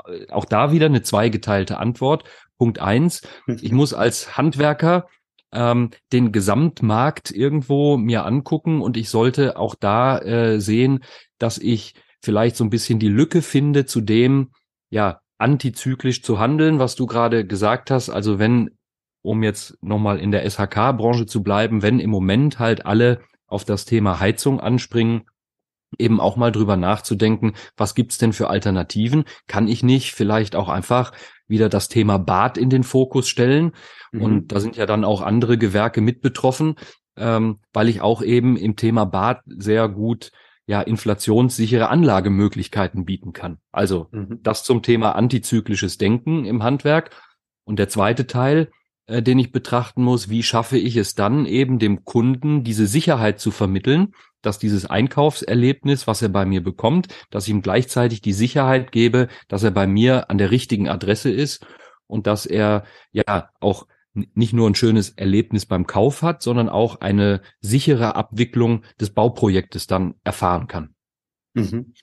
äh, 0.06 0.30
auch 0.30 0.46
da 0.46 0.72
wieder 0.72 0.88
eine 0.88 1.02
zweigeteilte 1.02 1.78
Antwort. 1.78 2.26
Punkt 2.58 2.80
eins, 2.80 3.22
ich 3.48 3.72
muss 3.72 3.94
als 3.94 4.38
Handwerker 4.38 5.08
ähm, 5.54 5.92
den 6.12 6.32
Gesamtmarkt 6.32 7.32
irgendwo 7.32 7.98
mir 7.98 8.26
angucken 8.26 8.82
und 8.82 8.98
ich 8.98 9.10
sollte 9.10 9.58
auch 9.58 9.76
da 9.76 10.20
äh, 10.20 10.60
sehen, 10.60 11.04
dass 11.38 11.58
ich 11.58 11.96
vielleicht 12.22 12.56
so 12.56 12.64
ein 12.64 12.70
bisschen 12.70 13.00
die 13.00 13.10
Lücke 13.10 13.42
finde 13.42 13.86
zu 13.86 14.02
dem, 14.02 14.52
ja, 14.90 15.22
antizyklisch 15.38 16.22
zu 16.22 16.40
handeln, 16.40 16.80
was 16.80 16.96
du 16.96 17.08
gerade 17.08 17.46
gesagt 17.46 17.90
hast. 17.90 18.10
Also 18.10 18.38
wenn, 18.38 18.78
um 19.24 19.42
jetzt 19.44 19.78
nochmal 19.82 20.20
in 20.20 20.32
der 20.32 20.48
SHK-Branche 20.48 21.26
zu 21.26 21.42
bleiben, 21.42 21.82
wenn 21.82 22.00
im 22.00 22.12
Moment 22.12 22.60
halt 22.60 22.86
alle 22.86 23.22
auf 23.48 23.66
das 23.66 23.86
Thema 23.86 24.20
Heizung 24.20 24.60
anspringen, 24.60 25.24
eben 25.98 26.22
auch 26.22 26.38
mal 26.38 26.52
drüber 26.52 26.78
nachzudenken, 26.78 27.54
was 27.76 27.96
gibt's 27.96 28.18
denn 28.18 28.34
für 28.34 28.50
Alternativen? 28.50 29.26
Kann 29.48 29.68
ich 29.68 29.84
nicht 29.84 30.14
vielleicht 30.14 30.56
auch 30.56 30.70
einfach 30.70 31.12
wieder 31.52 31.70
das 31.70 31.88
Thema 31.88 32.18
Bad 32.18 32.58
in 32.58 32.72
den 32.72 32.84
Fokus 32.84 33.30
stellen? 33.30 33.74
Mhm. 34.12 34.22
Und 34.22 34.52
da 34.52 34.60
sind 34.60 34.76
ja 34.76 34.88
dann 34.88 35.04
auch 35.04 35.22
andere 35.22 35.60
Gewerke 35.60 36.02
mit 36.02 36.22
betroffen, 36.22 36.76
ähm, 37.16 37.60
weil 37.74 37.90
ich 37.90 38.02
auch 38.02 38.24
eben 38.24 38.58
im 38.58 38.76
Thema 38.76 39.06
Bad 39.06 39.42
sehr 39.46 39.88
gut 39.88 40.32
ja 40.66 40.82
inflationssichere 40.82 41.90
Anlagemöglichkeiten 41.90 43.06
bieten 43.06 43.34
kann. 43.34 43.58
Also 43.72 44.08
mhm. 44.12 44.40
das 44.42 44.64
zum 44.64 44.82
Thema 44.82 45.16
antizyklisches 45.16 45.98
Denken 45.98 46.46
im 46.46 46.64
Handwerk. 46.64 47.12
Und 47.64 47.78
der 47.78 47.90
zweite 47.90 48.26
Teil, 48.26 48.72
äh, 49.06 49.22
den 49.22 49.38
ich 49.38 49.52
betrachten 49.52 50.04
muss, 50.04 50.30
wie 50.30 50.44
schaffe 50.44 50.78
ich 50.78 50.96
es 50.96 51.14
dann 51.14 51.46
eben 51.46 51.78
dem 51.78 52.06
Kunden 52.06 52.64
diese 52.64 52.88
Sicherheit 52.88 53.40
zu 53.40 53.52
vermitteln, 53.52 54.14
dass 54.42 54.60
dieses 54.60 54.86
Einkaufserlebnis, 54.86 56.08
was 56.08 56.22
er 56.22 56.30
bei 56.30 56.46
mir 56.46 56.64
bekommt, 56.64 57.08
dass 57.30 57.46
ich 57.46 57.52
ihm 57.52 57.62
gleichzeitig 57.62 58.22
die 58.22 58.34
Sicherheit 58.34 58.92
gebe, 58.92 59.28
dass 59.48 59.64
er 59.64 59.72
bei 59.72 59.88
mir 59.88 60.30
an 60.30 60.38
der 60.38 60.52
richtigen 60.52 60.90
Adresse 60.90 61.32
ist 61.32 61.66
und 62.08 62.28
dass 62.28 62.46
er 62.46 62.84
ja 63.12 63.50
auch 63.60 63.88
nicht 64.14 64.54
nur 64.54 64.70
ein 64.70 64.76
schönes 64.76 65.12
Erlebnis 65.12 65.66
beim 65.66 65.88
Kauf 65.88 66.22
hat, 66.22 66.42
sondern 66.42 66.70
auch 66.70 67.00
eine 67.00 67.42
sichere 67.62 68.16
Abwicklung 68.16 68.84
des 69.00 69.12
Bauprojektes 69.12 69.88
dann 69.88 70.16
erfahren 70.24 70.68
kann. 70.68 70.96
Mhm. 71.54 71.94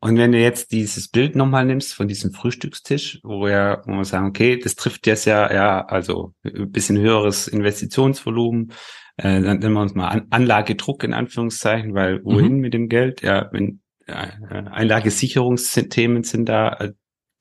Und 0.00 0.16
wenn 0.16 0.32
du 0.32 0.38
jetzt 0.38 0.72
dieses 0.72 1.08
Bild 1.08 1.36
nochmal 1.36 1.64
nimmst 1.64 1.94
von 1.94 2.08
diesem 2.08 2.32
Frühstückstisch, 2.32 3.20
wo 3.22 3.44
wir, 3.44 3.82
wo 3.86 3.92
wir 3.92 4.04
sagen, 4.04 4.26
okay, 4.26 4.58
das 4.58 4.74
trifft 4.74 5.06
jetzt 5.06 5.26
ja, 5.26 5.52
ja, 5.52 5.84
also 5.84 6.34
ein 6.44 6.70
bisschen 6.72 6.98
höheres 6.98 7.46
Investitionsvolumen, 7.46 8.72
äh, 9.16 9.40
dann 9.40 9.58
nennen 9.58 9.72
wir 9.72 9.80
uns 9.80 9.94
mal 9.94 10.08
An 10.08 10.26
Anlagedruck 10.30 11.02
in 11.04 11.14
Anführungszeichen, 11.14 11.94
weil 11.94 12.24
wohin 12.24 12.54
mhm. 12.54 12.60
mit 12.60 12.74
dem 12.74 12.88
Geld? 12.88 13.22
Ja, 13.22 13.48
wenn 13.52 13.80
ja, 14.06 14.30
Einlagesicherungsthemen 14.48 16.22
sind 16.22 16.48
da, 16.48 16.74
äh, 16.74 16.92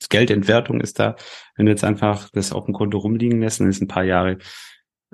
Geldentwertung 0.09 0.81
ist 0.81 0.99
da. 0.99 1.15
Wenn 1.55 1.65
du 1.65 1.71
jetzt 1.71 1.83
einfach 1.83 2.29
das 2.31 2.51
auf 2.51 2.65
dem 2.65 2.73
Konto 2.73 2.97
rumliegen 2.97 3.41
lässt, 3.41 3.59
dann 3.59 3.69
ist 3.69 3.81
ein 3.81 3.87
paar 3.87 4.03
Jahre 4.03 4.37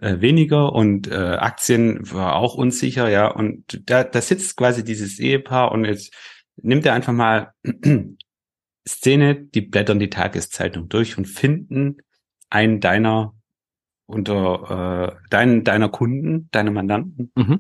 äh, 0.01 0.19
weniger 0.21 0.73
und 0.73 1.07
äh, 1.07 1.15
Aktien 1.15 1.99
war 2.11 2.35
auch 2.35 2.55
unsicher, 2.55 3.09
ja. 3.09 3.27
Und 3.27 3.81
da, 3.89 4.03
da 4.03 4.21
sitzt 4.21 4.57
quasi 4.57 4.83
dieses 4.83 5.19
Ehepaar 5.19 5.71
und 5.71 5.85
jetzt 5.85 6.13
nimmt 6.57 6.85
er 6.85 6.93
einfach 6.93 7.13
mal 7.13 7.53
Szene, 8.87 9.35
die 9.35 9.61
blättern 9.61 9.99
die 9.99 10.09
Tageszeitung 10.09 10.89
durch 10.89 11.17
und 11.17 11.25
finden 11.25 11.97
einen 12.49 12.79
deiner 12.79 13.33
unter 14.11 15.15
äh, 15.19 15.29
deinen 15.29 15.63
deiner 15.63 15.89
Kunden, 15.89 16.49
deiner 16.51 16.71
Mandanten, 16.71 17.31
mhm. 17.35 17.59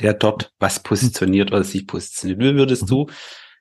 der 0.00 0.14
dort 0.14 0.52
was 0.58 0.80
positioniert 0.80 1.52
oder 1.52 1.64
sich 1.64 1.86
positioniert. 1.86 2.40
Wie 2.40 2.54
würdest 2.54 2.82
mhm. 2.84 2.86
du 2.86 3.06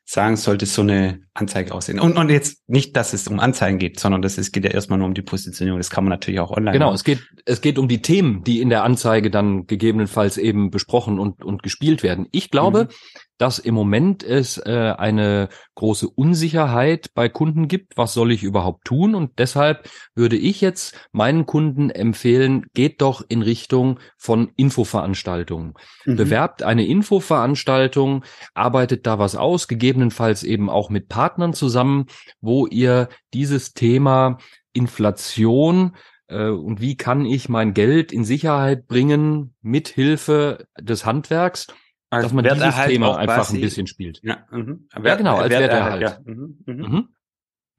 sagen, 0.06 0.38
sollte 0.38 0.66
so 0.66 0.82
eine 0.82 1.22
Anzeige 1.34 1.74
aussehen? 1.74 2.00
Und, 2.00 2.18
und 2.18 2.30
jetzt 2.30 2.68
nicht, 2.68 2.96
dass 2.96 3.14
es 3.14 3.28
um 3.28 3.40
Anzeigen 3.40 3.78
geht, 3.78 4.00
sondern 4.00 4.22
das 4.22 4.38
ist, 4.38 4.52
geht 4.52 4.66
ja 4.66 4.72
erstmal 4.72 4.98
nur 4.98 5.08
um 5.08 5.14
die 5.14 5.22
Positionierung. 5.22 5.80
Das 5.80 5.92
kann 5.92 6.04
man 6.04 6.10
natürlich 6.10 6.40
auch 6.40 6.52
online 6.52 6.74
Genau, 6.74 6.88
machen. 6.88 6.96
es 6.96 7.04
geht, 7.04 7.20
es 7.46 7.62
geht 7.62 7.78
um 7.78 7.88
die 7.88 8.02
Themen, 8.02 8.44
die 8.44 8.60
in 8.60 8.70
der 8.70 8.84
Anzeige 8.84 9.30
dann 9.30 9.68
gegebenenfalls 9.68 10.38
eben 10.38 10.72
besprochen 10.72 11.20
und, 11.20 11.44
und 11.44 11.62
gespielt 11.64 12.04
werden. 12.04 12.28
Ich 12.32 12.50
glaube, 12.50 12.86
mhm 12.86 13.20
dass 13.39 13.58
im 13.58 13.74
Moment 13.74 14.22
es 14.22 14.58
äh, 14.58 14.93
eine 14.98 15.48
große 15.75 16.08
Unsicherheit 16.10 17.12
bei 17.15 17.29
Kunden 17.29 17.69
gibt. 17.69 17.98
Was 17.98 18.13
soll 18.13 18.31
ich 18.31 18.43
überhaupt 18.43 18.86
tun? 18.86 19.15
Und 19.15 19.39
deshalb 19.39 19.89
würde 20.13 20.36
ich 20.36 20.62
jetzt 20.62 20.96
meinen 21.13 21.46
Kunden 21.46 21.89
empfehlen, 21.89 22.65
geht 22.74 23.01
doch 23.01 23.24
in 23.27 23.41
Richtung 23.41 24.00
von 24.17 24.51
Infoveranstaltungen. 24.58 25.74
Mhm. 26.05 26.17
Bewerbt 26.17 26.63
eine 26.63 26.86
Infoveranstaltung, 26.86 28.25
arbeitet 28.53 29.08
da 29.08 29.19
was 29.19 29.38
aus, 29.38 29.69
gegebenenfalls 29.69 30.43
eben 30.43 30.69
auch 30.69 30.89
mit 30.89 31.08
Partnern 31.08 31.53
zusammen, 31.53 32.08
wo 32.41 32.67
ihr 32.67 33.08
dieses 33.34 33.74
Thema 33.74 34.38
Inflation 34.74 35.96
äh, 36.27 36.50
und 36.50 36.81
wie 36.81 36.98
kann 36.98 37.25
ich 37.25 37.48
mein 37.48 37.74
Geld 37.74 38.12
in 38.12 38.25
Sicherheit 38.25 38.86
bringen 38.88 39.55
mit 39.62 39.88
Hilfe 39.88 40.67
des 40.77 41.05
Handwerks 41.05 41.67
als 42.10 42.24
dass 42.24 42.34
man 42.34 42.44
dieses 42.44 42.75
Thema 42.86 43.18
einfach 43.18 43.50
ein 43.51 43.62
bisschen 43.62 43.88
spielt. 43.88 44.20
Ja, 44.24 44.46
mhm. 44.51 44.88
ja 45.04 45.16
genau, 45.16 45.38
als 45.38 45.50
Werterhalt. 45.50 46.01
Ja. 46.01 46.18
Mhm. 46.25 46.58
Mhm. 46.66 46.75
mhm. 46.75 47.10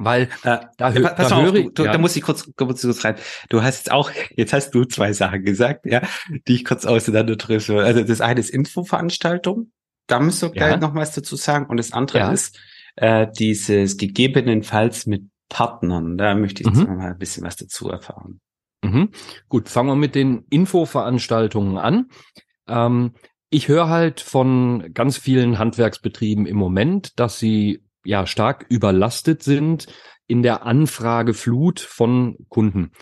Weil 0.03 0.31
äh, 0.45 0.59
da, 0.79 0.93
hö 0.93 1.03
pass 1.03 1.29
da 1.29 1.43
höre 1.43 1.55
ich, 1.57 1.75
du, 1.75 1.85
ja. 1.85 1.93
da 1.93 1.99
muss 1.99 2.17
ich 2.17 2.23
kurz, 2.23 2.51
kurz, 2.57 2.81
kurz 2.81 3.05
rein. 3.05 3.17
Du 3.51 3.63
hast 3.63 3.93
auch, 3.93 4.11
jetzt 4.35 4.55
hast 4.55 4.71
du 4.71 4.87
zwei 4.87 5.13
Sachen 5.13 5.45
gesagt, 5.45 5.85
ja, 5.85 6.01
die 6.49 6.55
ich 6.55 6.65
kurz 6.65 6.87
auseinander 6.87 7.37
treffe. 7.37 7.83
Also 7.83 8.03
das 8.03 8.23
eine 8.23 8.41
ist 8.41 8.49
Infoveranstaltung, 8.49 9.73
da 10.07 10.19
müsst 10.19 10.43
du 10.43 10.47
ja. 10.47 10.53
gleich 10.53 10.81
noch 10.81 10.95
was 10.95 11.13
dazu 11.13 11.37
sagen. 11.37 11.67
Und 11.67 11.77
das 11.77 11.93
andere 11.93 12.19
ja. 12.19 12.33
ist 12.33 12.59
äh, 12.97 13.27
dieses 13.39 13.99
gegebenenfalls 13.99 15.05
mit 15.05 15.25
Partnern. 15.51 16.17
Da 16.17 16.35
möchte 16.35 16.63
ich 16.63 16.69
jetzt 16.69 16.79
mhm. 16.79 16.97
mal 16.97 17.11
ein 17.11 17.19
bisschen 17.19 17.45
was 17.45 17.57
dazu 17.57 17.91
erfahren. 17.91 18.41
Mhm. 18.83 19.11
Gut, 19.51 19.69
fangen 19.69 19.91
wir 19.91 19.97
mit 19.97 20.15
den 20.15 20.45
Infoveranstaltungen 20.49 21.77
an. 21.77 22.09
Ähm, 22.67 23.13
ich 23.51 23.69
höre 23.69 23.89
halt 23.89 24.21
von 24.21 24.95
ganz 24.95 25.19
vielen 25.19 25.59
Handwerksbetrieben 25.59 26.47
im 26.47 26.57
Moment, 26.57 27.19
dass 27.19 27.39
sie 27.39 27.83
ja 28.05 28.27
stark 28.27 28.65
überlastet 28.69 29.43
sind 29.43 29.87
in 30.27 30.43
der 30.43 30.65
Anfrageflut 30.65 31.81
von 31.81 32.37
Kunden, 32.49 32.93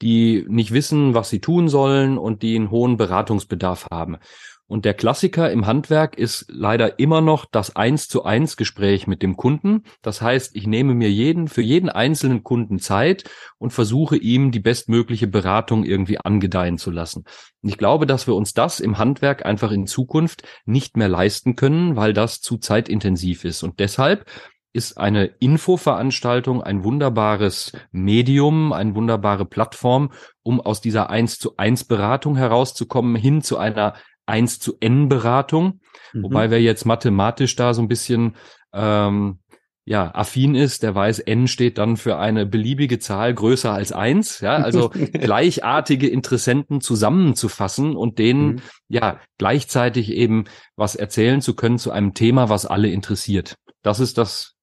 die 0.00 0.46
nicht 0.48 0.72
wissen, 0.72 1.12
was 1.12 1.28
sie 1.28 1.40
tun 1.40 1.68
sollen 1.68 2.16
und 2.16 2.42
die 2.42 2.56
einen 2.56 2.70
hohen 2.70 2.96
Beratungsbedarf 2.96 3.86
haben. 3.90 4.16
Und 4.68 4.84
der 4.84 4.92
Klassiker 4.92 5.50
im 5.50 5.66
Handwerk 5.66 6.18
ist 6.18 6.44
leider 6.50 6.98
immer 6.98 7.22
noch 7.22 7.46
das 7.46 7.74
eins 7.74 8.06
zu 8.06 8.24
eins 8.24 8.58
Gespräch 8.58 9.06
mit 9.06 9.22
dem 9.22 9.36
Kunden. 9.36 9.84
Das 10.02 10.20
heißt, 10.20 10.54
ich 10.54 10.66
nehme 10.66 10.94
mir 10.94 11.10
jeden, 11.10 11.48
für 11.48 11.62
jeden 11.62 11.88
einzelnen 11.88 12.44
Kunden 12.44 12.78
Zeit 12.78 13.24
und 13.56 13.72
versuche 13.72 14.18
ihm 14.18 14.50
die 14.50 14.60
bestmögliche 14.60 15.26
Beratung 15.26 15.84
irgendwie 15.84 16.18
angedeihen 16.18 16.76
zu 16.76 16.90
lassen. 16.90 17.24
Und 17.62 17.70
ich 17.70 17.78
glaube, 17.78 18.04
dass 18.04 18.26
wir 18.26 18.34
uns 18.34 18.52
das 18.52 18.78
im 18.78 18.98
Handwerk 18.98 19.46
einfach 19.46 19.72
in 19.72 19.86
Zukunft 19.86 20.42
nicht 20.66 20.98
mehr 20.98 21.08
leisten 21.08 21.56
können, 21.56 21.96
weil 21.96 22.12
das 22.12 22.42
zu 22.42 22.58
zeitintensiv 22.58 23.44
ist. 23.46 23.62
Und 23.62 23.80
deshalb 23.80 24.26
ist 24.74 24.98
eine 24.98 25.24
Infoveranstaltung 25.24 26.62
ein 26.62 26.84
wunderbares 26.84 27.72
Medium, 27.90 28.72
eine 28.72 28.94
wunderbare 28.94 29.46
Plattform, 29.46 30.12
um 30.42 30.60
aus 30.60 30.80
dieser 30.82 31.08
eins 31.08 31.38
zu 31.38 31.56
eins 31.56 31.84
Beratung 31.84 32.36
herauszukommen 32.36 33.16
hin 33.16 33.40
zu 33.40 33.56
einer 33.56 33.94
1 34.28 34.60
zu 34.60 34.76
N 34.80 35.08
Beratung, 35.08 35.80
mhm. 36.12 36.24
wobei 36.24 36.50
wer 36.50 36.60
jetzt 36.60 36.84
mathematisch 36.84 37.56
da 37.56 37.74
so 37.74 37.82
ein 37.82 37.88
bisschen 37.88 38.36
ähm, 38.72 39.38
ja, 39.88 40.14
affin 40.14 40.54
ist, 40.54 40.82
der 40.82 40.94
weiß, 40.94 41.20
n 41.20 41.48
steht 41.48 41.78
dann 41.78 41.96
für 41.96 42.18
eine 42.18 42.44
beliebige 42.44 42.98
Zahl 42.98 43.32
größer 43.32 43.72
als 43.72 43.90
eins, 43.90 44.40
ja, 44.40 44.56
also 44.56 44.90
gleichartige 45.12 46.08
Interessenten 46.08 46.82
zusammenzufassen 46.82 47.96
und 47.96 48.18
denen 48.18 48.46
mhm. 48.46 48.62
ja 48.88 49.18
gleichzeitig 49.38 50.12
eben 50.12 50.44
was 50.76 50.94
erzählen 50.94 51.40
zu 51.40 51.56
können 51.56 51.78
zu 51.78 51.90
einem 51.90 52.12
Thema, 52.12 52.50
was 52.50 52.66
alle 52.66 52.90
interessiert. 52.90 53.54
Das 53.82 53.98
ist 53.98 54.18
das 54.18 54.56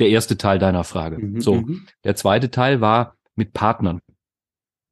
der 0.00 0.08
erste 0.08 0.36
Teil 0.36 0.58
deiner 0.58 0.82
Frage. 0.82 1.18
Mhm. 1.18 1.40
So, 1.40 1.54
mhm. 1.54 1.86
der 2.02 2.16
zweite 2.16 2.50
Teil 2.50 2.80
war 2.80 3.14
mit 3.36 3.52
Partnern. 3.52 4.00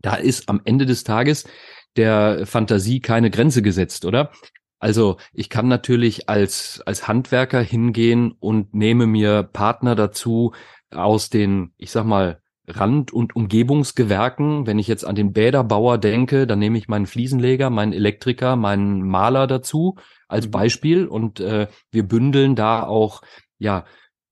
Da 0.02 0.14
ist 0.14 0.48
am 0.48 0.60
Ende 0.64 0.86
des 0.86 1.02
Tages 1.02 1.48
der 1.96 2.46
Fantasie 2.46 3.00
keine 3.00 3.30
Grenze 3.30 3.62
gesetzt, 3.62 4.04
oder? 4.04 4.30
Also 4.78 5.16
ich 5.32 5.48
kann 5.48 5.68
natürlich 5.68 6.28
als, 6.28 6.82
als 6.84 7.08
Handwerker 7.08 7.62
hingehen 7.62 8.32
und 8.38 8.74
nehme 8.74 9.06
mir 9.06 9.42
Partner 9.42 9.94
dazu 9.94 10.52
aus 10.90 11.30
den, 11.30 11.72
ich 11.78 11.90
sag 11.90 12.04
mal, 12.04 12.40
Rand- 12.66 13.12
und 13.12 13.36
Umgebungsgewerken. 13.36 14.66
Wenn 14.66 14.78
ich 14.78 14.88
jetzt 14.88 15.04
an 15.04 15.14
den 15.14 15.32
Bäderbauer 15.32 15.98
denke, 15.98 16.46
dann 16.46 16.58
nehme 16.58 16.78
ich 16.78 16.88
meinen 16.88 17.06
Fliesenleger, 17.06 17.70
meinen 17.70 17.92
Elektriker, 17.92 18.56
meinen 18.56 19.02
Maler 19.02 19.46
dazu 19.46 19.96
als 20.28 20.46
mhm. 20.46 20.50
Beispiel 20.50 21.06
und 21.06 21.40
äh, 21.40 21.68
wir 21.90 22.02
bündeln 22.06 22.56
da 22.56 22.82
auch 22.82 23.22
ja 23.58 23.84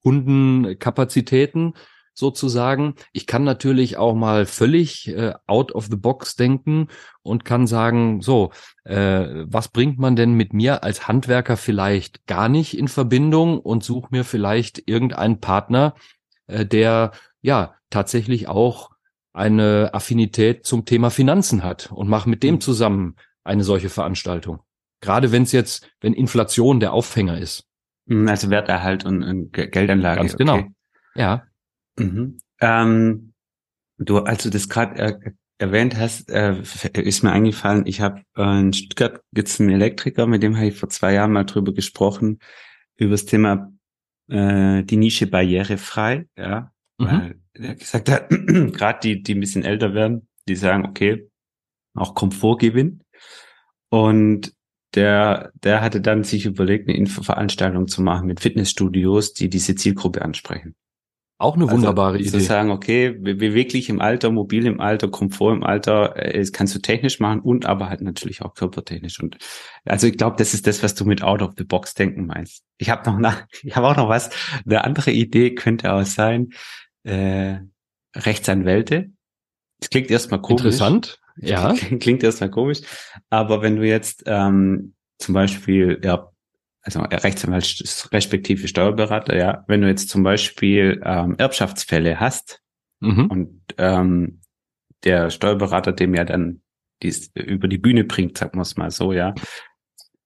Kundenkapazitäten 0.02 1.74
sozusagen. 2.14 2.94
Ich 3.12 3.26
kann 3.26 3.44
natürlich 3.44 3.96
auch 3.96 4.14
mal 4.14 4.46
völlig 4.46 5.08
äh, 5.08 5.34
out 5.46 5.72
of 5.72 5.86
the 5.90 5.96
box 5.96 6.36
denken 6.36 6.88
und 7.22 7.44
kann 7.44 7.66
sagen, 7.66 8.20
so, 8.20 8.52
äh, 8.84 9.44
was 9.46 9.68
bringt 9.68 9.98
man 9.98 10.16
denn 10.16 10.34
mit 10.34 10.52
mir 10.52 10.84
als 10.84 11.08
Handwerker 11.08 11.56
vielleicht 11.56 12.26
gar 12.26 12.48
nicht 12.48 12.76
in 12.76 12.88
Verbindung 12.88 13.58
und 13.58 13.84
suche 13.84 14.08
mir 14.10 14.24
vielleicht 14.24 14.82
irgendeinen 14.86 15.40
Partner, 15.40 15.94
äh, 16.46 16.66
der 16.66 17.12
ja 17.40 17.74
tatsächlich 17.90 18.48
auch 18.48 18.90
eine 19.32 19.90
Affinität 19.92 20.66
zum 20.66 20.84
Thema 20.84 21.10
Finanzen 21.10 21.64
hat 21.64 21.90
und 21.90 22.08
mache 22.08 22.28
mit 22.28 22.42
dem 22.42 22.56
mhm. 22.56 22.60
zusammen 22.60 23.16
eine 23.44 23.64
solche 23.64 23.88
Veranstaltung. 23.88 24.60
Gerade 25.00 25.32
wenn 25.32 25.42
es 25.42 25.52
jetzt, 25.52 25.90
wenn 26.00 26.12
Inflation 26.12 26.80
der 26.80 26.92
Aufhänger 26.92 27.38
ist. 27.38 27.66
Mhm, 28.06 28.28
also 28.28 28.50
Werterhalt 28.50 29.04
und, 29.04 29.22
und 29.22 29.52
Geldanlage. 29.52 30.20
Ganz 30.20 30.36
genau. 30.36 30.54
Okay. 30.54 30.70
Ja. 31.14 31.44
Mhm. 31.98 32.38
Ähm, 32.60 33.32
du, 33.98 34.18
als 34.18 34.42
du 34.42 34.50
das 34.50 34.68
gerade 34.68 35.00
äh, 35.00 35.32
erwähnt 35.58 35.96
hast, 35.96 36.30
äh, 36.30 36.60
ist 36.94 37.22
mir 37.22 37.32
eingefallen, 37.32 37.86
ich 37.86 38.00
habe 38.00 38.22
äh, 38.36 38.60
in 38.60 38.72
Stuttgart 38.72 39.22
gibt's 39.32 39.60
einen 39.60 39.70
Elektriker, 39.70 40.26
mit 40.26 40.42
dem 40.42 40.56
habe 40.56 40.68
ich 40.68 40.76
vor 40.76 40.88
zwei 40.88 41.14
Jahren 41.14 41.32
mal 41.32 41.44
drüber 41.44 41.72
gesprochen, 41.72 42.38
über 42.96 43.12
das 43.12 43.26
Thema 43.26 43.72
äh, 44.28 44.82
die 44.82 44.96
Nische 44.96 45.26
barrierefrei, 45.26 46.26
ja. 46.36 46.72
Mhm. 46.98 47.06
Weil 47.06 47.40
er 47.54 47.74
gesagt 47.74 48.10
hat, 48.10 48.28
gerade 48.30 48.98
die, 49.02 49.22
die 49.22 49.34
ein 49.34 49.40
bisschen 49.40 49.64
älter 49.64 49.94
werden, 49.94 50.28
die 50.48 50.56
sagen, 50.56 50.86
okay, 50.86 51.28
auch 51.94 52.14
Komfortgewinn. 52.14 53.02
Und 53.90 54.52
der, 54.94 55.52
der 55.54 55.80
hatte 55.80 56.00
dann 56.00 56.24
sich 56.24 56.46
überlegt, 56.46 56.88
eine 56.88 56.96
Infoveranstaltung 56.96 57.88
zu 57.88 58.02
machen 58.02 58.26
mit 58.26 58.40
Fitnessstudios, 58.40 59.32
die 59.32 59.48
diese 59.48 59.74
Zielgruppe 59.74 60.22
ansprechen. 60.22 60.74
Auch 61.42 61.56
eine 61.56 61.64
also 61.64 61.74
wunderbare 61.74 62.18
also, 62.18 62.20
Idee. 62.20 62.38
Zu 62.38 62.40
sagen, 62.40 62.70
okay, 62.70 63.10
beweglich 63.10 63.88
im 63.88 64.00
Alter, 64.00 64.30
mobil 64.30 64.64
im 64.64 64.80
Alter, 64.80 65.08
Komfort 65.08 65.54
im 65.54 65.64
Alter, 65.64 66.16
äh, 66.16 66.38
das 66.38 66.52
kannst 66.52 66.72
du 66.74 66.78
technisch 66.78 67.18
machen 67.18 67.40
und 67.40 67.66
aber 67.66 67.88
halt 67.88 68.00
natürlich 68.00 68.42
auch 68.42 68.54
körpertechnisch. 68.54 69.20
Und 69.20 69.38
also 69.84 70.06
ich 70.06 70.16
glaube, 70.16 70.36
das 70.38 70.54
ist 70.54 70.68
das, 70.68 70.84
was 70.84 70.94
du 70.94 71.04
mit 71.04 71.22
Out 71.22 71.42
of 71.42 71.54
the 71.58 71.64
Box 71.64 71.94
denken 71.94 72.26
meinst. 72.26 72.62
Ich 72.78 72.90
habe 72.90 73.10
noch 73.10 73.18
nach, 73.18 73.44
ich 73.62 73.74
habe 73.74 73.88
auch 73.88 73.96
noch 73.96 74.08
was. 74.08 74.30
Eine 74.64 74.84
andere 74.84 75.10
Idee 75.10 75.54
könnte 75.54 75.92
auch 75.92 76.04
sein, 76.04 76.50
äh, 77.02 77.56
Rechtsanwälte. 78.14 79.10
Das 79.80 79.90
klingt 79.90 80.10
erstmal 80.10 80.40
komisch. 80.40 80.62
Interessant. 80.62 81.18
Ja. 81.36 81.72
Klingt 82.00 82.22
erstmal 82.22 82.50
komisch. 82.50 82.82
Aber 83.30 83.62
wenn 83.62 83.76
du 83.76 83.86
jetzt 83.86 84.22
ähm, 84.26 84.94
zum 85.18 85.34
Beispiel 85.34 85.98
ja, 86.04 86.31
also 86.82 87.00
Rechtsanwalt 87.00 88.10
respektive 88.12 88.68
Steuerberater, 88.68 89.36
ja, 89.36 89.64
wenn 89.68 89.82
du 89.82 89.88
jetzt 89.88 90.08
zum 90.08 90.22
Beispiel 90.22 91.00
ähm, 91.04 91.36
Erbschaftsfälle 91.38 92.18
hast 92.18 92.60
mhm. 93.00 93.26
und 93.26 93.62
ähm, 93.78 94.40
der 95.04 95.30
Steuerberater 95.30 95.92
dem 95.92 96.14
ja 96.14 96.24
dann 96.24 96.60
dies 97.02 97.30
über 97.34 97.68
die 97.68 97.78
Bühne 97.78 98.04
bringt, 98.04 98.38
sagen 98.38 98.58
wir 98.58 98.62
es 98.62 98.76
mal 98.76 98.90
so, 98.90 99.12
ja, 99.12 99.34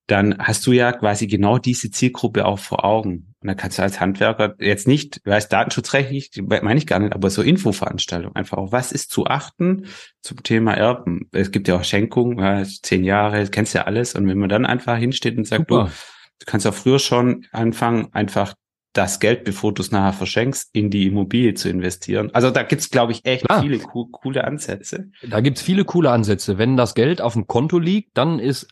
dann 0.06 0.38
hast 0.38 0.66
du 0.66 0.72
ja 0.72 0.92
quasi 0.92 1.26
genau 1.26 1.58
diese 1.58 1.90
Zielgruppe 1.90 2.44
auch 2.44 2.60
vor 2.60 2.84
Augen. 2.84 3.34
Und 3.40 3.48
dann 3.48 3.56
kannst 3.56 3.78
du 3.78 3.82
als 3.82 4.00
Handwerker 4.00 4.54
jetzt 4.60 4.86
nicht, 4.86 5.20
weiß 5.24 5.48
datenschutzrechtlich, 5.48 6.30
meine 6.46 6.78
ich 6.78 6.86
gar 6.86 7.00
nicht, 7.00 7.12
aber 7.12 7.28
so 7.28 7.42
Infoveranstaltungen 7.42 8.36
einfach 8.36 8.56
auch, 8.56 8.70
was 8.70 8.92
ist 8.92 9.10
zu 9.10 9.26
achten 9.26 9.86
zum 10.20 10.42
Thema 10.44 10.74
Erben? 10.74 11.28
Es 11.32 11.50
gibt 11.50 11.66
ja 11.66 11.76
auch 11.76 11.84
Schenkungen, 11.84 12.38
ja, 12.38 12.62
zehn 12.64 13.02
Jahre, 13.02 13.46
kennst 13.48 13.74
ja 13.74 13.82
alles. 13.82 14.14
Und 14.14 14.28
wenn 14.28 14.38
man 14.38 14.48
dann 14.48 14.64
einfach 14.64 14.96
hinsteht 14.96 15.36
und 15.36 15.46
sagt, 15.46 15.70
Super. 15.70 15.84
du, 15.86 15.90
Du 16.38 16.44
kannst 16.46 16.66
auch 16.66 16.74
früher 16.74 16.98
schon 16.98 17.46
anfangen, 17.52 18.08
einfach 18.12 18.54
das 18.96 19.20
Geld, 19.20 19.44
bevor 19.44 19.74
du 19.74 19.82
es 19.82 19.90
nachher 19.90 20.14
verschenkst, 20.14 20.70
in 20.72 20.90
die 20.90 21.06
Immobilie 21.06 21.54
zu 21.54 21.68
investieren. 21.68 22.30
Also 22.32 22.50
da 22.50 22.62
gibt's, 22.62 22.90
glaube 22.90 23.12
ich, 23.12 23.24
echt 23.24 23.44
Klar. 23.44 23.60
viele 23.60 23.78
co 23.78 24.06
coole 24.06 24.44
Ansätze. 24.44 25.10
Da 25.22 25.40
gibt's 25.40 25.60
viele 25.60 25.84
coole 25.84 26.10
Ansätze. 26.10 26.56
Wenn 26.58 26.76
das 26.76 26.94
Geld 26.94 27.20
auf 27.20 27.34
dem 27.34 27.46
Konto 27.46 27.78
liegt, 27.78 28.16
dann 28.16 28.38
ist 28.38 28.68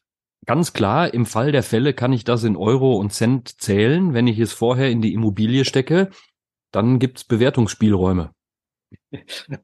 ganz 0.47 0.73
klar, 0.73 1.13
im 1.13 1.27
Fall 1.27 1.53
der 1.53 1.63
Fälle 1.63 1.93
kann 1.93 2.13
ich 2.13 2.25
das 2.25 2.45
in 2.45 2.57
Euro 2.57 2.97
und 2.97 3.13
Cent 3.13 3.61
zählen. 3.61 4.15
Wenn 4.15 4.27
ich 4.27 4.39
es 4.39 4.53
vorher 4.53 4.91
in 4.91 5.03
die 5.03 5.13
Immobilie 5.13 5.65
stecke, 5.65 6.11
dann 6.73 6.99
gibt's 6.99 7.25
Bewertungsspielräume. 7.25 8.34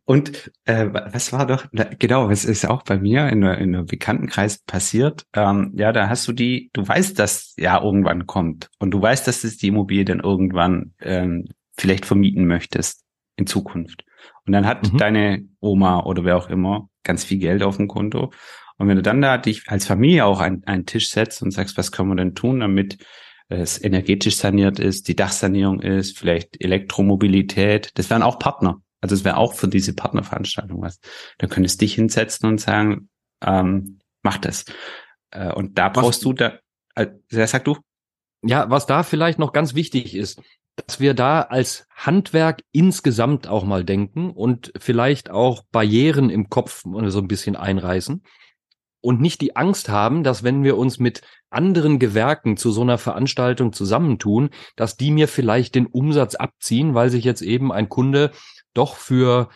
Und 0.04 0.52
äh, 0.64 0.86
was 0.90 1.32
war 1.32 1.46
doch, 1.46 1.66
genau, 1.98 2.28
was 2.28 2.44
ist 2.44 2.68
auch 2.68 2.82
bei 2.82 2.98
mir 2.98 3.28
in, 3.28 3.42
in 3.42 3.74
einem 3.74 3.86
Bekanntenkreis 3.86 4.58
passiert. 4.58 5.24
Ähm, 5.34 5.72
ja, 5.76 5.92
da 5.92 6.08
hast 6.08 6.26
du 6.28 6.32
die, 6.32 6.70
du 6.72 6.86
weißt, 6.86 7.18
dass 7.18 7.54
ja 7.56 7.82
irgendwann 7.82 8.26
kommt 8.26 8.68
und 8.78 8.90
du 8.92 9.00
weißt, 9.00 9.26
dass 9.26 9.42
du 9.42 9.48
die 9.48 9.68
Immobilie 9.68 10.04
dann 10.04 10.20
irgendwann 10.20 10.94
ähm, 11.00 11.48
vielleicht 11.76 12.06
vermieten 12.06 12.46
möchtest 12.46 13.04
in 13.36 13.46
Zukunft. 13.46 14.04
Und 14.46 14.52
dann 14.52 14.66
hat 14.66 14.92
mhm. 14.92 14.98
deine 14.98 15.44
Oma 15.60 16.04
oder 16.04 16.24
wer 16.24 16.36
auch 16.36 16.48
immer 16.48 16.88
ganz 17.02 17.24
viel 17.24 17.38
Geld 17.38 17.62
auf 17.62 17.76
dem 17.76 17.88
Konto. 17.88 18.32
Und 18.78 18.88
wenn 18.88 18.96
du 18.96 19.02
dann 19.02 19.20
da 19.20 19.38
dich 19.38 19.64
als 19.68 19.86
Familie 19.86 20.24
auch 20.24 20.40
an 20.40 20.62
einen 20.64 20.86
Tisch 20.86 21.10
setzt 21.10 21.42
und 21.42 21.50
sagst, 21.50 21.76
was 21.76 21.92
können 21.92 22.08
wir 22.08 22.16
denn 22.16 22.34
tun, 22.34 22.60
damit 22.60 22.98
es 23.48 23.82
energetisch 23.82 24.36
saniert 24.36 24.78
ist, 24.78 25.08
die 25.08 25.16
Dachsanierung 25.16 25.80
ist, 25.80 26.16
vielleicht 26.16 26.62
Elektromobilität, 26.62 27.90
das 27.94 28.08
wären 28.08 28.22
auch 28.22 28.38
Partner. 28.38 28.80
Also 29.00 29.14
es 29.14 29.24
wäre 29.24 29.36
auch 29.36 29.54
für 29.54 29.68
diese 29.68 29.94
Partnerveranstaltung 29.94 30.80
was. 30.82 31.00
Da 31.38 31.46
könntest 31.46 31.80
dich 31.80 31.94
hinsetzen 31.94 32.48
und 32.48 32.60
sagen, 32.60 33.08
ähm, 33.42 33.98
mach 34.22 34.38
das. 34.38 34.64
Äh, 35.30 35.52
und 35.52 35.78
da 35.78 35.88
brauchst 35.88 36.20
was, 36.20 36.20
du 36.20 36.32
da, 36.32 36.58
äh, 36.94 37.06
sag 37.30 37.64
du? 37.64 37.78
Ja, 38.42 38.70
was 38.70 38.86
da 38.86 39.02
vielleicht 39.02 39.38
noch 39.38 39.52
ganz 39.52 39.74
wichtig 39.74 40.14
ist, 40.14 40.40
dass 40.76 41.00
wir 41.00 41.14
da 41.14 41.42
als 41.42 41.86
Handwerk 41.94 42.62
insgesamt 42.72 43.46
auch 43.46 43.64
mal 43.64 43.84
denken 43.84 44.30
und 44.30 44.72
vielleicht 44.78 45.30
auch 45.30 45.62
Barrieren 45.72 46.30
im 46.30 46.48
Kopf 46.48 46.84
so 46.84 47.18
ein 47.18 47.28
bisschen 47.28 47.56
einreißen 47.56 48.22
und 49.00 49.20
nicht 49.20 49.40
die 49.40 49.56
Angst 49.56 49.88
haben, 49.88 50.22
dass 50.24 50.42
wenn 50.42 50.62
wir 50.62 50.76
uns 50.76 50.98
mit 50.98 51.22
anderen 51.50 51.98
Gewerken 51.98 52.56
zu 52.56 52.70
so 52.70 52.82
einer 52.82 52.98
Veranstaltung 52.98 53.72
zusammentun, 53.72 54.50
dass 54.76 54.96
die 54.96 55.10
mir 55.10 55.26
vielleicht 55.26 55.74
den 55.74 55.86
Umsatz 55.86 56.34
abziehen, 56.34 56.94
weil 56.94 57.10
sich 57.10 57.24
jetzt 57.24 57.42
eben 57.42 57.72
ein 57.72 57.88
Kunde 57.88 58.30
doch 58.74 58.96
für 58.96 59.48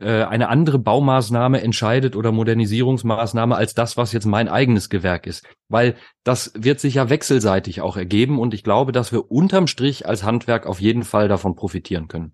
äh, 0.00 0.24
eine 0.24 0.48
andere 0.48 0.78
Baumaßnahme 0.78 1.60
entscheidet 1.62 2.16
oder 2.16 2.32
Modernisierungsmaßnahme 2.32 3.54
als 3.54 3.74
das, 3.74 3.96
was 3.96 4.12
jetzt 4.12 4.26
mein 4.26 4.48
eigenes 4.48 4.90
Gewerk 4.90 5.26
ist. 5.26 5.46
Weil 5.68 5.96
das 6.24 6.52
wird 6.54 6.80
sich 6.80 6.94
ja 6.94 7.08
wechselseitig 7.08 7.80
auch 7.80 7.96
ergeben 7.96 8.38
und 8.38 8.54
ich 8.54 8.64
glaube, 8.64 8.92
dass 8.92 9.12
wir 9.12 9.30
unterm 9.30 9.66
Strich 9.66 10.06
als 10.06 10.24
Handwerk 10.24 10.66
auf 10.66 10.80
jeden 10.80 11.04
Fall 11.04 11.28
davon 11.28 11.54
profitieren 11.54 12.08
können. 12.08 12.32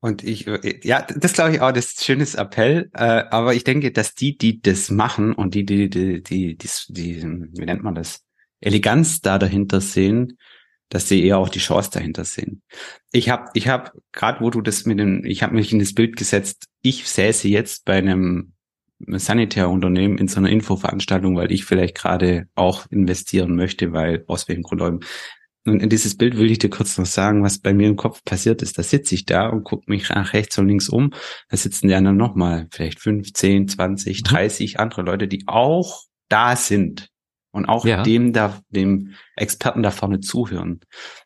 Und 0.00 0.22
ich, 0.22 0.46
ja, 0.84 1.04
das 1.16 1.32
glaube 1.32 1.54
ich 1.54 1.60
auch, 1.60 1.72
das 1.72 1.86
ist 1.86 2.00
ein 2.00 2.04
schönes 2.04 2.34
Appell. 2.36 2.88
Äh, 2.94 3.24
aber 3.30 3.54
ich 3.54 3.64
denke, 3.64 3.90
dass 3.90 4.14
die, 4.14 4.38
die 4.38 4.60
das 4.60 4.90
machen 4.90 5.32
und 5.32 5.54
die, 5.54 5.64
die, 5.64 5.90
die, 5.90 6.22
die, 6.22 6.56
die, 6.56 6.68
die 6.88 7.22
wie 7.24 7.64
nennt 7.64 7.82
man 7.82 7.96
das, 7.96 8.24
Eleganz 8.60 9.20
da 9.20 9.38
dahinter 9.38 9.80
sehen, 9.80 10.38
dass 10.88 11.08
sie 11.08 11.24
eher 11.24 11.38
auch 11.38 11.48
die 11.48 11.58
Chance 11.58 11.90
dahinter 11.92 12.24
sehen. 12.24 12.62
Ich 13.12 13.28
habe, 13.28 13.50
ich 13.54 13.68
habe 13.68 13.92
gerade, 14.12 14.40
wo 14.40 14.50
du 14.50 14.60
das 14.60 14.86
mit 14.86 14.98
dem, 14.98 15.24
ich 15.24 15.42
habe 15.42 15.54
mich 15.54 15.72
in 15.72 15.78
das 15.78 15.94
Bild 15.94 16.16
gesetzt. 16.16 16.66
Ich 16.82 17.08
säße 17.08 17.48
jetzt 17.48 17.84
bei 17.84 17.98
einem 17.98 18.52
Sanitärunternehmen 19.00 20.18
in 20.18 20.28
so 20.28 20.38
einer 20.38 20.50
Infoveranstaltung, 20.50 21.36
weil 21.36 21.52
ich 21.52 21.64
vielleicht 21.64 21.96
gerade 21.96 22.48
auch 22.54 22.86
investieren 22.90 23.54
möchte, 23.54 23.92
weil 23.92 24.24
aus 24.26 24.48
welchem 24.48 24.62
Grund 24.62 24.82
auch. 24.82 24.98
Und 25.66 25.82
in 25.82 25.90
dieses 25.90 26.16
Bild 26.16 26.38
will 26.38 26.50
ich 26.50 26.58
dir 26.58 26.70
kurz 26.70 26.96
noch 26.96 27.06
sagen, 27.06 27.42
was 27.42 27.58
bei 27.58 27.74
mir 27.74 27.88
im 27.88 27.96
Kopf 27.96 28.24
passiert 28.24 28.62
ist. 28.62 28.78
Da 28.78 28.82
sitze 28.82 29.14
ich 29.14 29.26
da 29.26 29.48
und 29.48 29.64
gucke 29.64 29.90
mich 29.90 30.08
nach 30.08 30.32
rechts 30.32 30.56
und 30.58 30.68
links 30.68 30.88
um. 30.88 31.12
Da 31.50 31.56
sitzen 31.56 31.88
die 31.88 31.94
anderen 31.94 32.16
nochmal, 32.16 32.68
vielleicht 32.70 33.00
15, 33.00 33.68
20, 33.68 34.22
30 34.22 34.80
andere 34.80 35.02
Leute, 35.02 35.28
die 35.28 35.44
auch 35.46 36.04
da 36.28 36.56
sind 36.56 37.10
und 37.50 37.66
auch 37.66 37.84
ja. 37.84 38.02
dem 38.02 38.32
da, 38.32 38.60
dem 38.70 39.14
Experten 39.36 39.82
da 39.82 39.90
vorne 39.90 40.20
zuhören. 40.20 40.80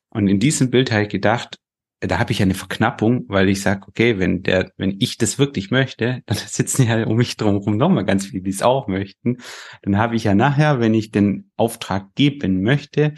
Und 0.09 0.29
in 0.29 0.41
diesem 0.41 0.71
Bild 0.71 0.93
habe 0.93 1.05
ich 1.05 1.09
gedacht, 1.09 1.59
da 2.01 2.19
habe 2.19 2.33
ich 2.33 2.43
eine 2.43 2.55
Verknappung, 2.55 3.27
weil 3.29 3.49
ich 3.49 3.63
sage, 3.63 3.87
okay, 3.87 4.19
wenn 4.19 4.43
der, 4.43 4.73
wenn 4.77 4.97
ich 4.99 5.19
das 5.19 5.39
wirklich 5.39 5.71
möchte, 5.71 6.23
dann 6.27 6.37
sitzen 6.37 6.87
ja 6.87 7.07
um 7.07 7.17
mich 7.17 7.37
drumherum 7.37 7.77
nochmal 7.77 8.05
ganz 8.05 8.27
viele, 8.27 8.43
die 8.43 8.51
es 8.51 8.63
auch 8.63 8.89
möchten. 8.89 9.39
Dann 9.83 9.99
habe 9.99 10.17
ich 10.17 10.25
ja 10.25 10.35
nachher, 10.35 10.81
wenn 10.81 10.95
ich 10.95 11.11
den 11.11 11.51
Auftrag 11.57 12.15
geben 12.15 12.63
möchte, 12.63 13.15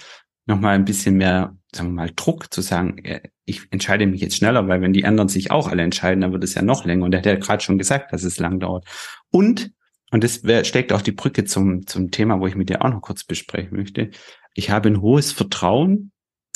nochmal 0.47 0.75
ein 0.75 0.85
bisschen 0.85 1.17
mehr, 1.17 1.57
sagen 1.75 1.91
wir 1.91 1.95
mal, 1.95 2.11
Druck 2.15 2.53
zu 2.53 2.61
sagen, 2.61 2.99
äh, 2.99 3.21
ich 3.47 3.63
entscheide 3.71 4.07
mich 4.07 4.21
jetzt 4.21 4.37
schneller, 4.37 4.69
weil 4.69 4.81
wenn 4.81 4.93
die 4.93 5.05
anderen 5.05 5.29
sich 5.29 5.51
auch 5.51 5.69
alle 5.69 5.83
entscheiden, 5.83 6.21
dann 6.21 6.33
wird 6.33 6.45
es 6.45 6.55
ja 6.55 6.63
noch 6.63 6.85
länger. 6.85 7.05
Und 7.05 7.11
der 7.11 7.19
hat 7.19 7.27
ja 7.27 7.37
gerade 7.37 7.63
schon 7.63 7.79
gesagt, 7.79 8.13
dass 8.13 8.23
es 8.23 8.39
lang 8.39 8.61
dauert. 8.61 8.87
Und 9.31 9.73
und 10.15 10.23
das 10.23 10.43
steckt 10.65 10.93
auch 10.93 11.03
die 11.03 11.11
Brücke 11.11 11.45
zum, 11.45 11.89
zum 11.89 12.13
Thema, 12.13 12.39
wo 12.39 12.47
ich 12.47 12.55
mit 12.55 12.69
dir 12.69 12.85
auch 12.85 12.89
noch 12.89 13.01
kurz 13.01 13.25
besprechen 13.25 13.77
möchte. 13.77 14.11
ich 14.55 14.71
habe 14.71 14.89
ein 14.89 15.01
hohes 15.01 15.33
Vertrauen 15.33 16.13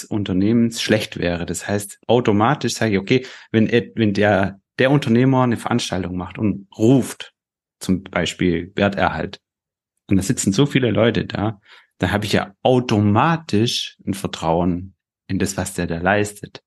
Unternehmens 0.09 0.81
schlecht 0.81 1.17
wäre. 1.17 1.45
Das 1.45 1.67
heißt, 1.67 1.99
automatisch 2.07 2.75
sage 2.75 2.93
ich, 2.93 2.99
okay, 3.01 3.27
wenn, 3.51 3.69
wenn 3.97 4.15
der, 4.15 4.61
der 4.79 4.93
Unternehmer 4.93 5.43
eine 5.43 5.57
Veranstaltung 5.57 6.17
macht 6.17 6.39
und 6.39 6.69
ruft, 6.79 7.35
zum 7.81 8.05
Beispiel 8.05 8.71
Werterhalt, 8.77 9.41
und 10.09 10.19
da 10.19 10.23
sitzen 10.23 10.53
so 10.53 10.65
viele 10.65 10.93
Leute 10.93 11.27
da, 11.27 11.61
da 11.99 12.13
habe 12.13 12.27
ich 12.27 12.35
ja 12.35 12.55
automatisch 12.63 13.97
ein 14.07 14.15
Vertrauen 14.15 14.95
in 15.27 15.41
das, 15.41 15.57
was 15.57 15.75
der 15.75 15.89
da 15.89 15.99
leistet. 15.99 16.63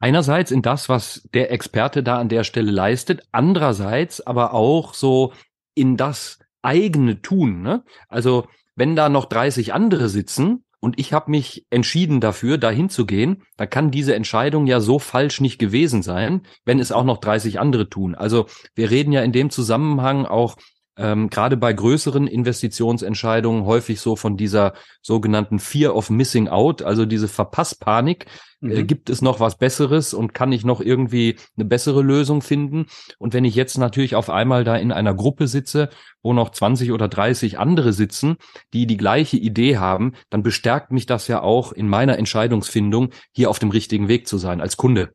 Einerseits 0.00 0.50
in 0.50 0.62
das, 0.62 0.88
was 0.88 1.28
der 1.32 1.52
Experte 1.52 2.02
da 2.02 2.18
an 2.18 2.28
der 2.28 2.42
Stelle 2.42 2.72
leistet, 2.72 3.22
andererseits 3.30 4.20
aber 4.20 4.52
auch 4.52 4.94
so 4.94 5.32
in 5.78 5.96
das 5.96 6.38
eigene 6.62 7.22
Tun. 7.22 7.62
Ne? 7.62 7.84
Also 8.08 8.46
wenn 8.74 8.96
da 8.96 9.08
noch 9.08 9.26
30 9.26 9.72
andere 9.72 10.08
sitzen 10.08 10.64
und 10.80 10.98
ich 10.98 11.12
habe 11.12 11.30
mich 11.30 11.66
entschieden 11.70 12.20
dafür, 12.20 12.58
dahin 12.58 12.88
zu 12.88 13.06
gehen, 13.06 13.42
dann 13.56 13.70
kann 13.70 13.90
diese 13.90 14.14
Entscheidung 14.14 14.66
ja 14.66 14.80
so 14.80 14.98
falsch 14.98 15.40
nicht 15.40 15.58
gewesen 15.58 16.02
sein, 16.02 16.42
wenn 16.64 16.78
es 16.78 16.92
auch 16.92 17.04
noch 17.04 17.18
30 17.18 17.58
andere 17.58 17.88
tun. 17.88 18.14
Also 18.14 18.46
wir 18.74 18.90
reden 18.90 19.12
ja 19.12 19.22
in 19.22 19.32
dem 19.32 19.50
Zusammenhang 19.50 20.26
auch 20.26 20.56
ähm, 20.98 21.30
gerade 21.30 21.56
bei 21.56 21.72
größeren 21.72 22.26
Investitionsentscheidungen 22.26 23.64
häufig 23.64 24.00
so 24.00 24.16
von 24.16 24.36
dieser 24.36 24.74
sogenannten 25.00 25.60
Fear 25.60 25.94
of 25.94 26.10
Missing 26.10 26.48
Out, 26.48 26.82
also 26.82 27.06
diese 27.06 27.28
Verpasspanik. 27.28 28.26
Äh, 28.60 28.66
mhm. 28.66 28.70
Äh, 28.72 28.82
gibt 28.82 29.08
es 29.08 29.22
noch 29.22 29.38
was 29.38 29.56
Besseres 29.56 30.12
und 30.12 30.34
kann 30.34 30.50
ich 30.50 30.64
noch 30.64 30.80
irgendwie 30.80 31.36
eine 31.56 31.64
bessere 31.64 32.02
Lösung 32.02 32.42
finden? 32.42 32.86
Und 33.18 33.32
wenn 33.32 33.44
ich 33.44 33.54
jetzt 33.54 33.78
natürlich 33.78 34.16
auf 34.16 34.28
einmal 34.28 34.64
da 34.64 34.76
in 34.76 34.90
einer 34.90 35.14
Gruppe 35.14 35.46
sitze, 35.46 35.88
wo 36.22 36.32
noch 36.32 36.50
20 36.50 36.90
oder 36.92 37.08
30 37.08 37.58
andere 37.58 37.92
sitzen, 37.92 38.36
die 38.72 38.86
die 38.86 38.96
gleiche 38.96 39.36
Idee 39.36 39.78
haben, 39.78 40.14
dann 40.30 40.42
bestärkt 40.42 40.90
mich 40.90 41.06
das 41.06 41.28
ja 41.28 41.40
auch 41.40 41.72
in 41.72 41.88
meiner 41.88 42.18
Entscheidungsfindung, 42.18 43.10
hier 43.32 43.50
auf 43.50 43.60
dem 43.60 43.70
richtigen 43.70 44.08
Weg 44.08 44.26
zu 44.26 44.36
sein 44.36 44.60
als 44.60 44.76
Kunde. 44.76 45.12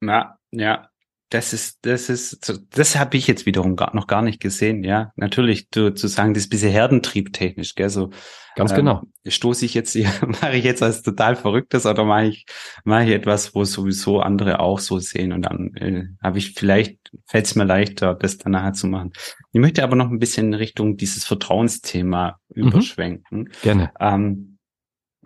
Ja, 0.00 0.38
ja, 0.50 0.88
das 1.30 1.52
ist, 1.52 1.78
das 1.82 2.08
ist, 2.08 2.52
das 2.70 2.96
habe 2.96 3.16
ich 3.16 3.26
jetzt 3.26 3.44
wiederum 3.44 3.76
gar, 3.76 3.94
noch 3.94 4.06
gar 4.06 4.22
nicht 4.22 4.40
gesehen, 4.40 4.82
ja. 4.82 5.12
Natürlich, 5.16 5.68
du, 5.68 5.94
zu 5.94 6.06
sagen, 6.06 6.32
das 6.32 6.44
ist 6.44 6.46
ein 6.46 6.50
bisschen 6.50 6.72
herdentriebtechnisch, 6.72 7.74
gell, 7.74 7.90
so. 7.90 8.10
Ganz 8.56 8.70
ähm, 8.70 8.78
genau. 8.78 9.02
Stoße 9.26 9.66
ich 9.66 9.74
jetzt, 9.74 9.94
mache 10.26 10.56
ich 10.56 10.64
jetzt 10.64 10.80
was 10.80 11.02
total 11.02 11.36
Verrücktes 11.36 11.84
oder 11.84 12.04
mache 12.04 12.26
ich, 12.26 12.46
mache 12.84 13.04
ich 13.04 13.10
etwas, 13.10 13.54
wo 13.54 13.64
sowieso 13.64 14.20
andere 14.20 14.60
auch 14.60 14.78
so 14.78 14.98
sehen 14.98 15.32
und 15.32 15.42
dann 15.42 15.74
äh, 15.76 16.04
habe 16.22 16.38
ich 16.38 16.54
vielleicht, 16.54 16.98
fällt 17.26 17.44
es 17.44 17.54
mir 17.54 17.64
leichter, 17.64 18.14
das 18.14 18.38
dann 18.38 18.52
nachher 18.52 18.72
zu 18.72 18.86
machen. 18.86 19.12
Ich 19.52 19.60
möchte 19.60 19.84
aber 19.84 19.96
noch 19.96 20.10
ein 20.10 20.18
bisschen 20.18 20.48
in 20.48 20.54
Richtung 20.54 20.96
dieses 20.96 21.24
Vertrauensthema 21.24 22.38
mhm. 22.54 22.68
überschwenken. 22.68 23.50
Gerne. 23.62 23.92
Ähm, 24.00 24.58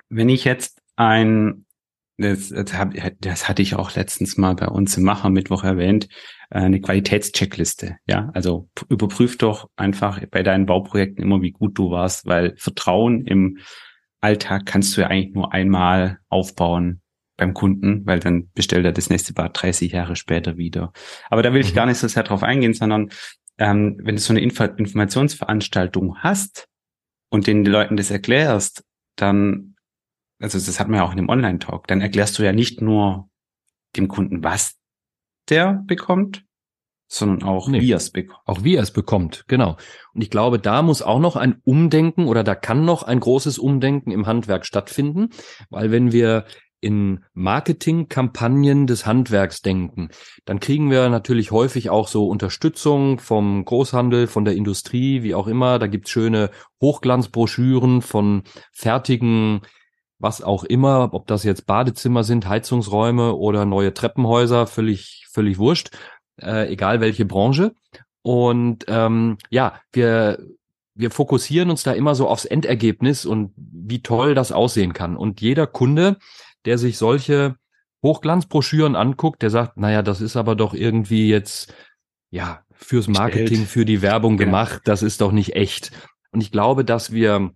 wenn 0.08 0.28
ich 0.28 0.44
jetzt 0.44 0.82
ein 0.96 1.64
das, 2.22 2.48
das, 2.48 2.74
hab, 2.74 2.92
das 3.20 3.48
hatte 3.48 3.62
ich 3.62 3.74
auch 3.74 3.94
letztens 3.94 4.36
mal 4.36 4.54
bei 4.54 4.66
uns 4.68 4.96
im 4.96 5.04
Macher 5.04 5.30
Mittwoch 5.30 5.64
erwähnt, 5.64 6.08
äh, 6.50 6.60
eine 6.60 6.80
Qualitätscheckliste. 6.80 7.96
Ja, 8.06 8.30
also 8.34 8.68
überprüf 8.88 9.38
doch 9.38 9.68
einfach 9.76 10.20
bei 10.30 10.42
deinen 10.42 10.66
Bauprojekten 10.66 11.22
immer, 11.22 11.42
wie 11.42 11.52
gut 11.52 11.78
du 11.78 11.90
warst, 11.90 12.26
weil 12.26 12.54
Vertrauen 12.56 13.26
im 13.26 13.58
Alltag 14.20 14.66
kannst 14.66 14.96
du 14.96 15.02
ja 15.02 15.08
eigentlich 15.08 15.34
nur 15.34 15.52
einmal 15.52 16.18
aufbauen 16.28 17.02
beim 17.36 17.54
Kunden, 17.54 18.06
weil 18.06 18.20
dann 18.20 18.50
bestellt 18.54 18.84
er 18.84 18.92
das 18.92 19.10
nächste 19.10 19.32
Bad 19.32 19.60
30 19.60 19.92
Jahre 19.92 20.16
später 20.16 20.56
wieder. 20.56 20.92
Aber 21.28 21.42
da 21.42 21.52
will 21.52 21.60
ich 21.60 21.72
mhm. 21.72 21.76
gar 21.76 21.86
nicht 21.86 21.98
so 21.98 22.06
sehr 22.06 22.22
drauf 22.22 22.42
eingehen, 22.42 22.74
sondern 22.74 23.10
ähm, 23.58 23.98
wenn 24.02 24.14
du 24.14 24.20
so 24.20 24.32
eine 24.32 24.40
Info 24.40 24.64
Informationsveranstaltung 24.64 26.18
hast 26.18 26.68
und 27.30 27.46
den 27.46 27.64
Leuten 27.64 27.96
das 27.96 28.10
erklärst, 28.10 28.84
dann 29.16 29.71
also 30.42 30.58
das 30.58 30.80
hat 30.80 30.88
man 30.88 30.98
ja 30.98 31.04
auch 31.04 31.12
in 31.12 31.16
dem 31.16 31.28
Online-Talk, 31.28 31.86
dann 31.86 32.00
erklärst 32.00 32.38
du 32.38 32.42
ja 32.42 32.52
nicht 32.52 32.82
nur 32.82 33.30
dem 33.96 34.08
Kunden, 34.08 34.42
was 34.42 34.76
der 35.48 35.82
bekommt, 35.86 36.44
sondern 37.06 37.46
auch 37.46 37.68
nee, 37.68 37.80
wie 37.80 37.92
er 37.92 37.98
es 37.98 38.10
bekommt. 38.10 38.40
Auch 38.46 38.64
wie 38.64 38.74
er 38.74 38.82
es 38.82 38.90
bekommt, 38.90 39.44
genau. 39.46 39.76
Und 40.14 40.22
ich 40.22 40.30
glaube, 40.30 40.58
da 40.58 40.82
muss 40.82 41.02
auch 41.02 41.20
noch 41.20 41.36
ein 41.36 41.60
Umdenken 41.64 42.26
oder 42.26 42.42
da 42.42 42.54
kann 42.54 42.84
noch 42.84 43.02
ein 43.02 43.20
großes 43.20 43.58
Umdenken 43.58 44.10
im 44.10 44.26
Handwerk 44.26 44.66
stattfinden, 44.66 45.28
weil 45.70 45.90
wenn 45.90 46.12
wir 46.12 46.46
in 46.80 47.24
Marketingkampagnen 47.34 48.88
des 48.88 49.06
Handwerks 49.06 49.62
denken, 49.62 50.08
dann 50.44 50.58
kriegen 50.58 50.90
wir 50.90 51.08
natürlich 51.10 51.52
häufig 51.52 51.90
auch 51.90 52.08
so 52.08 52.26
Unterstützung 52.26 53.20
vom 53.20 53.64
Großhandel, 53.64 54.26
von 54.26 54.44
der 54.44 54.56
Industrie, 54.56 55.22
wie 55.22 55.36
auch 55.36 55.46
immer. 55.46 55.78
Da 55.78 55.86
gibt's 55.86 56.10
schöne 56.10 56.50
Hochglanzbroschüren 56.80 58.02
von 58.02 58.42
fertigen 58.72 59.60
was 60.22 60.40
auch 60.40 60.62
immer, 60.64 61.12
ob 61.12 61.26
das 61.26 61.42
jetzt 61.42 61.66
Badezimmer 61.66 62.22
sind, 62.22 62.48
Heizungsräume 62.48 63.34
oder 63.34 63.64
neue 63.64 63.92
Treppenhäuser, 63.92 64.66
völlig, 64.66 65.26
völlig 65.30 65.58
wurscht, 65.58 65.90
äh, 66.40 66.72
egal 66.72 67.00
welche 67.00 67.24
Branche. 67.24 67.74
Und 68.22 68.84
ähm, 68.86 69.38
ja, 69.50 69.80
wir, 69.92 70.38
wir 70.94 71.10
fokussieren 71.10 71.70
uns 71.70 71.82
da 71.82 71.92
immer 71.92 72.14
so 72.14 72.28
aufs 72.28 72.44
Endergebnis 72.44 73.26
und 73.26 73.52
wie 73.56 74.00
toll 74.00 74.34
das 74.34 74.52
aussehen 74.52 74.92
kann. 74.92 75.16
Und 75.16 75.40
jeder 75.40 75.66
Kunde, 75.66 76.18
der 76.64 76.78
sich 76.78 76.98
solche 76.98 77.56
Hochglanzbroschüren 78.04 78.94
anguckt, 78.94 79.42
der 79.42 79.50
sagt, 79.50 79.76
naja, 79.76 80.02
das 80.02 80.20
ist 80.20 80.36
aber 80.36 80.54
doch 80.54 80.72
irgendwie 80.72 81.28
jetzt, 81.28 81.74
ja, 82.30 82.62
fürs 82.70 83.08
Marketing, 83.08 83.66
für 83.66 83.84
die 83.84 84.02
Werbung 84.02 84.36
genau. 84.36 84.46
gemacht, 84.46 84.82
das 84.84 85.02
ist 85.02 85.20
doch 85.20 85.32
nicht 85.32 85.56
echt. 85.56 85.90
Und 86.30 86.40
ich 86.40 86.52
glaube, 86.52 86.84
dass 86.84 87.12
wir 87.12 87.52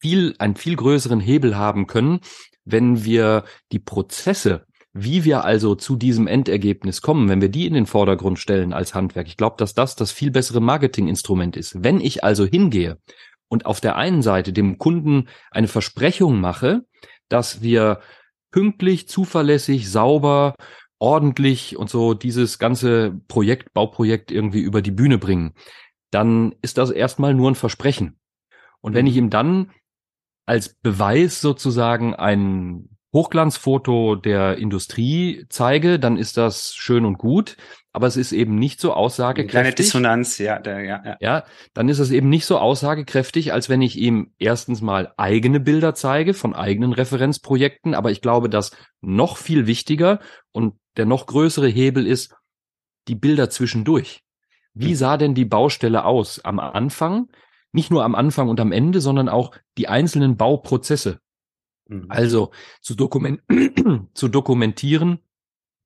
viel, 0.00 0.34
einen 0.38 0.56
viel 0.56 0.76
größeren 0.76 1.20
Hebel 1.20 1.56
haben 1.56 1.86
können, 1.86 2.20
wenn 2.64 3.04
wir 3.04 3.44
die 3.72 3.78
Prozesse, 3.78 4.66
wie 4.92 5.24
wir 5.24 5.44
also 5.44 5.74
zu 5.74 5.96
diesem 5.96 6.26
Endergebnis 6.26 7.00
kommen, 7.00 7.28
wenn 7.28 7.40
wir 7.40 7.48
die 7.48 7.66
in 7.66 7.74
den 7.74 7.86
Vordergrund 7.86 8.38
stellen 8.38 8.72
als 8.72 8.94
Handwerk. 8.94 9.28
Ich 9.28 9.36
glaube, 9.36 9.56
dass 9.58 9.74
das 9.74 9.94
das 9.94 10.10
viel 10.10 10.30
bessere 10.30 10.60
Marketinginstrument 10.60 11.56
ist. 11.56 11.82
Wenn 11.82 12.00
ich 12.00 12.24
also 12.24 12.44
hingehe 12.44 12.98
und 13.48 13.66
auf 13.66 13.80
der 13.80 13.96
einen 13.96 14.22
Seite 14.22 14.52
dem 14.52 14.78
Kunden 14.78 15.28
eine 15.50 15.68
Versprechung 15.68 16.40
mache, 16.40 16.82
dass 17.28 17.62
wir 17.62 18.00
pünktlich, 18.50 19.08
zuverlässig, 19.08 19.88
sauber, 19.90 20.54
ordentlich 20.98 21.76
und 21.76 21.88
so 21.88 22.14
dieses 22.14 22.58
ganze 22.58 23.20
Projekt, 23.28 23.72
Bauprojekt 23.72 24.32
irgendwie 24.32 24.60
über 24.60 24.82
die 24.82 24.90
Bühne 24.90 25.18
bringen, 25.18 25.54
dann 26.10 26.54
ist 26.62 26.78
das 26.78 26.90
erstmal 26.90 27.32
nur 27.34 27.50
ein 27.50 27.54
Versprechen. 27.54 28.18
Und 28.80 28.94
wenn 28.94 29.06
ich 29.06 29.16
ihm 29.16 29.30
dann 29.30 29.70
als 30.46 30.74
Beweis 30.74 31.40
sozusagen 31.40 32.14
ein 32.14 32.88
Hochglanzfoto 33.12 34.14
der 34.14 34.58
Industrie 34.58 35.44
zeige, 35.48 35.98
dann 35.98 36.16
ist 36.16 36.36
das 36.36 36.74
schön 36.74 37.04
und 37.04 37.18
gut, 37.18 37.56
aber 37.92 38.06
es 38.06 38.16
ist 38.16 38.30
eben 38.30 38.54
nicht 38.54 38.80
so 38.80 38.92
aussagekräftig. 38.92 39.50
Kleine 39.50 39.74
Dissonanz, 39.74 40.38
ja, 40.38 40.60
der, 40.60 40.84
ja, 40.84 41.02
ja. 41.04 41.16
Ja, 41.20 41.44
dann 41.74 41.88
ist 41.88 41.98
es 41.98 42.12
eben 42.12 42.28
nicht 42.28 42.46
so 42.46 42.58
aussagekräftig, 42.58 43.52
als 43.52 43.68
wenn 43.68 43.82
ich 43.82 43.96
ihm 43.98 44.32
erstens 44.38 44.80
mal 44.80 45.12
eigene 45.16 45.58
Bilder 45.58 45.94
zeige 45.94 46.34
von 46.34 46.54
eigenen 46.54 46.92
Referenzprojekten, 46.92 47.94
aber 47.94 48.12
ich 48.12 48.20
glaube, 48.20 48.48
dass 48.48 48.70
noch 49.00 49.38
viel 49.38 49.66
wichtiger 49.66 50.20
und 50.52 50.74
der 50.96 51.06
noch 51.06 51.26
größere 51.26 51.68
Hebel 51.68 52.06
ist 52.06 52.34
die 53.08 53.16
Bilder 53.16 53.50
zwischendurch. 53.50 54.22
Wie 54.72 54.90
hm. 54.90 54.94
sah 54.94 55.16
denn 55.16 55.34
die 55.34 55.44
Baustelle 55.44 56.04
aus 56.04 56.44
am 56.44 56.60
Anfang? 56.60 57.28
Nicht 57.72 57.90
nur 57.90 58.04
am 58.04 58.14
Anfang 58.14 58.48
und 58.48 58.60
am 58.60 58.72
Ende, 58.72 59.00
sondern 59.00 59.28
auch 59.28 59.52
die 59.78 59.88
einzelnen 59.88 60.36
Bauprozesse. 60.36 61.20
Mhm. 61.88 62.06
Also 62.08 62.50
zu, 62.80 62.94
dokument 62.94 63.42
zu 64.14 64.28
dokumentieren, 64.28 65.20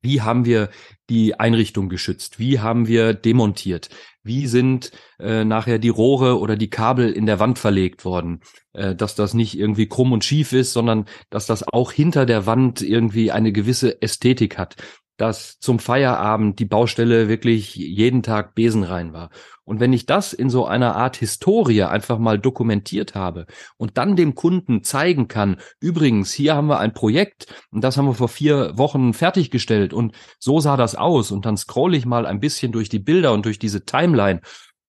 wie 0.04 0.20
haben 0.20 0.44
wir 0.44 0.68
die 1.08 1.40
Einrichtung 1.40 1.88
geschützt? 1.88 2.38
Wie 2.38 2.60
haben 2.60 2.86
wir 2.86 3.14
demontiert? 3.14 3.88
Wie 4.22 4.46
sind 4.46 4.92
äh, 5.18 5.44
nachher 5.44 5.78
die 5.78 5.88
Rohre 5.88 6.38
oder 6.38 6.56
die 6.56 6.68
Kabel 6.68 7.10
in 7.10 7.24
der 7.24 7.40
Wand 7.40 7.58
verlegt 7.58 8.04
worden? 8.04 8.40
Äh, 8.74 8.94
dass 8.94 9.14
das 9.14 9.32
nicht 9.32 9.58
irgendwie 9.58 9.88
krumm 9.88 10.12
und 10.12 10.22
schief 10.22 10.52
ist, 10.52 10.74
sondern 10.74 11.06
dass 11.30 11.46
das 11.46 11.66
auch 11.66 11.90
hinter 11.90 12.26
der 12.26 12.44
Wand 12.44 12.82
irgendwie 12.82 13.32
eine 13.32 13.50
gewisse 13.50 14.02
Ästhetik 14.02 14.58
hat 14.58 14.76
dass 15.16 15.58
zum 15.60 15.78
Feierabend 15.78 16.58
die 16.58 16.64
Baustelle 16.64 17.28
wirklich 17.28 17.74
jeden 17.74 18.22
Tag 18.22 18.54
besenrein 18.54 19.12
war. 19.12 19.30
Und 19.64 19.80
wenn 19.80 19.92
ich 19.92 20.06
das 20.06 20.32
in 20.32 20.50
so 20.50 20.66
einer 20.66 20.96
Art 20.96 21.16
Historie 21.16 21.84
einfach 21.84 22.18
mal 22.18 22.38
dokumentiert 22.38 23.14
habe 23.14 23.46
und 23.76 23.96
dann 23.96 24.16
dem 24.16 24.34
Kunden 24.34 24.82
zeigen 24.82 25.28
kann, 25.28 25.56
übrigens, 25.80 26.32
hier 26.32 26.54
haben 26.56 26.66
wir 26.66 26.80
ein 26.80 26.92
Projekt 26.92 27.46
und 27.70 27.82
das 27.82 27.96
haben 27.96 28.06
wir 28.06 28.14
vor 28.14 28.28
vier 28.28 28.76
Wochen 28.76 29.14
fertiggestellt 29.14 29.92
und 29.92 30.14
so 30.38 30.60
sah 30.60 30.76
das 30.76 30.94
aus 30.96 31.30
und 31.30 31.46
dann 31.46 31.56
scroll 31.56 31.94
ich 31.94 32.06
mal 32.06 32.26
ein 32.26 32.40
bisschen 32.40 32.72
durch 32.72 32.88
die 32.88 32.98
Bilder 32.98 33.32
und 33.32 33.46
durch 33.46 33.58
diese 33.58 33.84
Timeline 33.84 34.40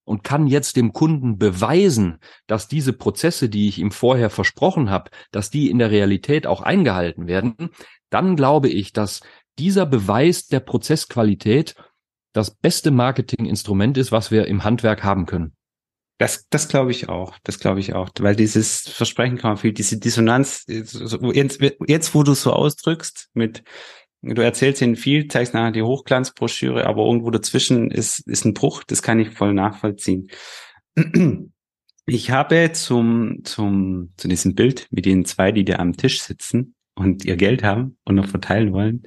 und 0.05 0.23
kann 0.23 0.47
jetzt 0.47 0.75
dem 0.75 0.93
Kunden 0.93 1.37
beweisen, 1.37 2.19
dass 2.47 2.67
diese 2.67 2.93
Prozesse, 2.93 3.49
die 3.49 3.67
ich 3.67 3.79
ihm 3.79 3.91
vorher 3.91 4.29
versprochen 4.29 4.89
habe, 4.89 5.09
dass 5.31 5.49
die 5.49 5.69
in 5.69 5.79
der 5.79 5.91
Realität 5.91 6.47
auch 6.47 6.61
eingehalten 6.61 7.27
werden, 7.27 7.71
dann 8.09 8.35
glaube 8.35 8.69
ich, 8.69 8.93
dass 8.93 9.21
dieser 9.59 9.85
Beweis 9.85 10.47
der 10.47 10.59
Prozessqualität 10.59 11.75
das 12.33 12.51
beste 12.51 12.91
Marketinginstrument 12.91 13.97
ist, 13.97 14.11
was 14.11 14.29
wir 14.29 14.47
im 14.47 14.63
Handwerk 14.63 15.03
haben 15.03 15.25
können. 15.25 15.53
Das, 16.17 16.47
das 16.49 16.67
glaube 16.67 16.91
ich 16.91 17.09
auch. 17.09 17.37
Das 17.43 17.59
glaube 17.59 17.79
ich 17.79 17.93
auch. 17.93 18.09
Weil 18.19 18.35
dieses 18.35 18.81
Versprechen 18.81 19.37
kann 19.37 19.51
man 19.51 19.57
viel, 19.57 19.73
diese 19.73 19.97
Dissonanz, 19.97 20.65
jetzt, 20.67 21.59
jetzt 21.87 22.15
wo 22.15 22.23
du 22.23 22.33
so 22.33 22.53
ausdrückst, 22.53 23.29
mit, 23.33 23.63
du 24.21 24.41
erzählst 24.41 24.81
ihnen 24.81 24.95
viel, 24.95 25.27
zeigst 25.27 25.53
nachher 25.53 25.71
die 25.71 25.83
Hochglanzbroschüre, 25.83 26.85
aber 26.85 27.05
irgendwo 27.05 27.31
dazwischen 27.31 27.91
ist, 27.91 28.19
ist 28.27 28.45
ein 28.45 28.53
Bruch, 28.53 28.83
das 28.83 29.01
kann 29.01 29.19
ich 29.19 29.31
voll 29.31 29.53
nachvollziehen. 29.53 30.29
Ich 32.07 32.29
habe 32.29 32.71
zum, 32.73 33.39
zum, 33.45 34.13
zu 34.15 34.27
diesem 34.27 34.53
Bild 34.53 34.87
mit 34.91 35.07
den 35.07 35.25
zwei, 35.25 35.51
die 35.51 35.65
da 35.65 35.77
am 35.77 35.97
Tisch 35.97 36.21
sitzen 36.21 36.74
und 36.95 37.25
ihr 37.25 37.35
Geld 37.37 37.63
haben 37.63 37.97
und 38.05 38.15
noch 38.15 38.27
verteilen 38.27 38.73
wollen, 38.73 39.03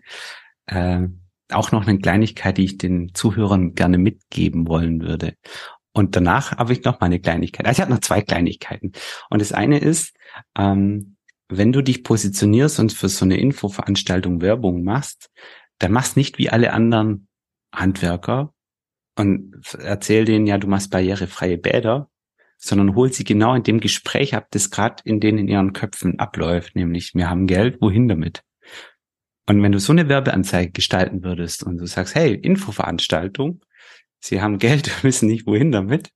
äh, 0.66 1.07
auch 1.51 1.72
noch 1.72 1.87
eine 1.87 1.98
Kleinigkeit, 1.98 2.59
die 2.59 2.64
ich 2.64 2.79
den 2.79 3.14
Zuhörern 3.14 3.74
gerne 3.74 3.98
mitgeben 3.98 4.68
wollen 4.68 5.01
würde. 5.01 5.35
Und 5.92 6.14
danach 6.14 6.57
habe 6.59 6.72
ich 6.72 6.85
noch 6.85 7.01
mal 7.01 7.07
eine 7.07 7.20
Kleinigkeit. 7.20 7.66
Also 7.66 7.79
ich 7.79 7.81
habe 7.81 7.92
noch 7.92 8.01
zwei 8.01 8.20
Kleinigkeiten. 8.20 8.92
Und 9.31 9.40
das 9.40 9.53
eine 9.53 9.79
ist, 9.79 10.14
ähm, 10.57 11.16
wenn 11.48 11.72
du 11.72 11.83
dich 11.83 12.05
positionierst 12.05 12.79
und 12.79 12.92
für 12.92 13.09
so 13.09 13.24
eine 13.24 13.38
Infoveranstaltung 13.38 14.42
Werbung 14.42 14.85
machst, 14.85 15.31
dann 15.79 15.92
machst 15.92 16.16
nicht 16.16 16.38
wie 16.38 16.51
alle 16.51 16.72
anderen 16.72 17.29
Handwerker 17.74 18.53
und 19.16 19.61
erzähl 19.79 20.24
denen, 20.24 20.46
ja, 20.46 20.59
du 20.59 20.68
machst 20.68 20.90
barrierefreie 20.90 21.59
Bäder, 21.59 22.09
sondern 22.59 22.94
hol 22.94 23.12
sie 23.12 23.25
genau 23.25 23.55
in 23.55 23.62
dem 23.62 23.81
Gespräch 23.81 24.35
ab, 24.35 24.49
das 24.51 24.71
gerade 24.71 25.03
in 25.05 25.21
denen 25.21 25.38
in 25.38 25.49
ihren 25.49 25.73
Köpfen 25.73 26.18
abläuft, 26.18 26.77
nämlich 26.77 27.14
wir 27.14 27.31
haben 27.31 27.47
Geld, 27.47 27.81
wohin 27.81 28.09
damit? 28.09 28.42
Und 29.47 29.62
wenn 29.62 29.73
du 29.73 29.81
so 29.81 29.92
eine 29.92 30.09
Werbeanzeige 30.09 30.73
gestalten 30.73 31.25
würdest 31.25 31.62
und 31.62 31.79
du 31.79 31.87
sagst, 31.87 32.14
hey, 32.14 32.35
Infoveranstaltung, 32.35 33.62
Sie 34.21 34.42
haben 34.42 34.59
Geld, 34.59 34.90
wissen 35.05 35.29
nicht 35.29 35.47
wohin 35.47 35.73
damit. 35.73 36.11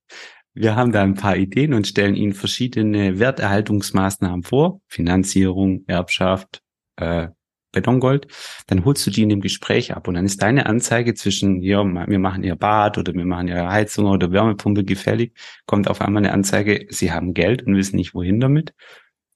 Wir 0.53 0.75
haben 0.75 0.91
da 0.91 1.01
ein 1.01 1.15
paar 1.15 1.35
Ideen 1.35 1.73
und 1.73 1.87
stellen 1.87 2.15
Ihnen 2.15 2.33
verschiedene 2.33 3.17
Werterhaltungsmaßnahmen 3.17 4.43
vor. 4.43 4.81
Finanzierung, 4.87 5.83
Erbschaft, 5.87 6.61
äh, 6.97 7.29
Betongold. 7.73 8.27
Dann 8.67 8.85
holst 8.85 9.05
du 9.05 9.11
die 9.11 9.23
in 9.23 9.29
dem 9.29 9.41
Gespräch 9.41 9.93
ab 9.93 10.07
und 10.07 10.13
dann 10.13 10.25
ist 10.25 10.41
deine 10.41 10.65
Anzeige 10.67 11.13
zwischen, 11.13 11.61
ja, 11.61 11.83
wir 11.83 12.19
machen 12.19 12.43
ihr 12.43 12.55
Bad 12.55 12.97
oder 12.97 13.13
wir 13.13 13.25
machen 13.25 13.49
ihre 13.49 13.69
Heizung 13.69 14.05
oder 14.05 14.31
Wärmepumpe 14.31 14.85
gefällig, 14.85 15.33
kommt 15.65 15.89
auf 15.89 15.99
einmal 15.99 16.23
eine 16.23 16.31
Anzeige, 16.31 16.87
sie 16.89 17.11
haben 17.11 17.33
Geld 17.33 17.63
und 17.63 17.75
wissen 17.75 17.97
nicht 17.97 18.15
wohin 18.15 18.39
damit. 18.39 18.73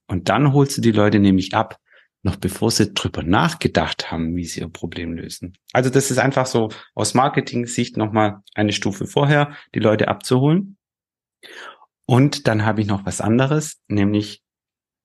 Und 0.07 0.29
dann 0.29 0.53
holst 0.53 0.77
du 0.77 0.81
die 0.81 0.93
Leute 0.93 1.19
nämlich 1.19 1.53
ab 1.53 1.77
noch 2.27 2.35
bevor 2.35 2.71
sie 2.71 2.93
drüber 2.93 3.23
nachgedacht 3.23 4.11
haben, 4.11 4.35
wie 4.35 4.43
sie 4.43 4.59
ihr 4.59 4.69
Problem 4.69 5.13
lösen. 5.13 5.57
Also 5.71 5.89
das 5.89 6.11
ist 6.11 6.17
einfach 6.17 6.45
so 6.45 6.69
aus 6.93 7.13
Marketing-Sicht 7.13 7.95
nochmal 7.95 8.41
eine 8.53 8.73
Stufe 8.73 9.05
vorher, 9.05 9.55
die 9.73 9.79
Leute 9.79 10.07
abzuholen. 10.07 10.77
Und 12.05 12.47
dann 12.47 12.65
habe 12.65 12.81
ich 12.81 12.87
noch 12.87 13.05
was 13.05 13.21
anderes, 13.21 13.81
nämlich 13.87 14.43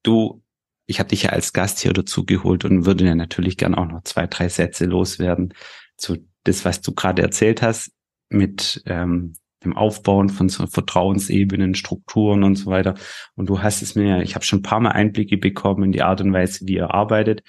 du, 0.02 0.41
ich 0.86 0.98
habe 0.98 1.08
dich 1.08 1.24
ja 1.24 1.30
als 1.30 1.52
Gast 1.52 1.80
hier 1.80 1.92
dazu 1.92 2.24
geholt 2.24 2.64
und 2.64 2.86
würde 2.86 3.04
ja 3.04 3.14
natürlich 3.14 3.56
gern 3.56 3.74
auch 3.74 3.86
noch 3.86 4.02
zwei, 4.04 4.26
drei 4.26 4.48
Sätze 4.48 4.84
loswerden 4.84 5.54
zu 5.96 6.18
das, 6.44 6.64
was 6.64 6.80
du 6.80 6.92
gerade 6.92 7.22
erzählt 7.22 7.62
hast 7.62 7.92
mit 8.28 8.82
ähm, 8.86 9.34
dem 9.64 9.76
Aufbauen 9.76 10.28
von 10.28 10.48
so 10.48 10.66
Vertrauensebenen, 10.66 11.74
Strukturen 11.74 12.42
und 12.42 12.56
so 12.56 12.70
weiter. 12.70 12.94
Und 13.36 13.48
du 13.48 13.62
hast 13.62 13.82
es 13.82 13.94
mir, 13.94 14.22
ich 14.22 14.34
habe 14.34 14.44
schon 14.44 14.58
ein 14.58 14.62
paar 14.62 14.80
Mal 14.80 14.90
Einblicke 14.90 15.36
bekommen 15.36 15.84
in 15.84 15.92
die 15.92 16.02
Art 16.02 16.20
und 16.20 16.32
Weise, 16.32 16.66
wie 16.66 16.74
ihr 16.74 16.92
arbeitet, 16.92 17.42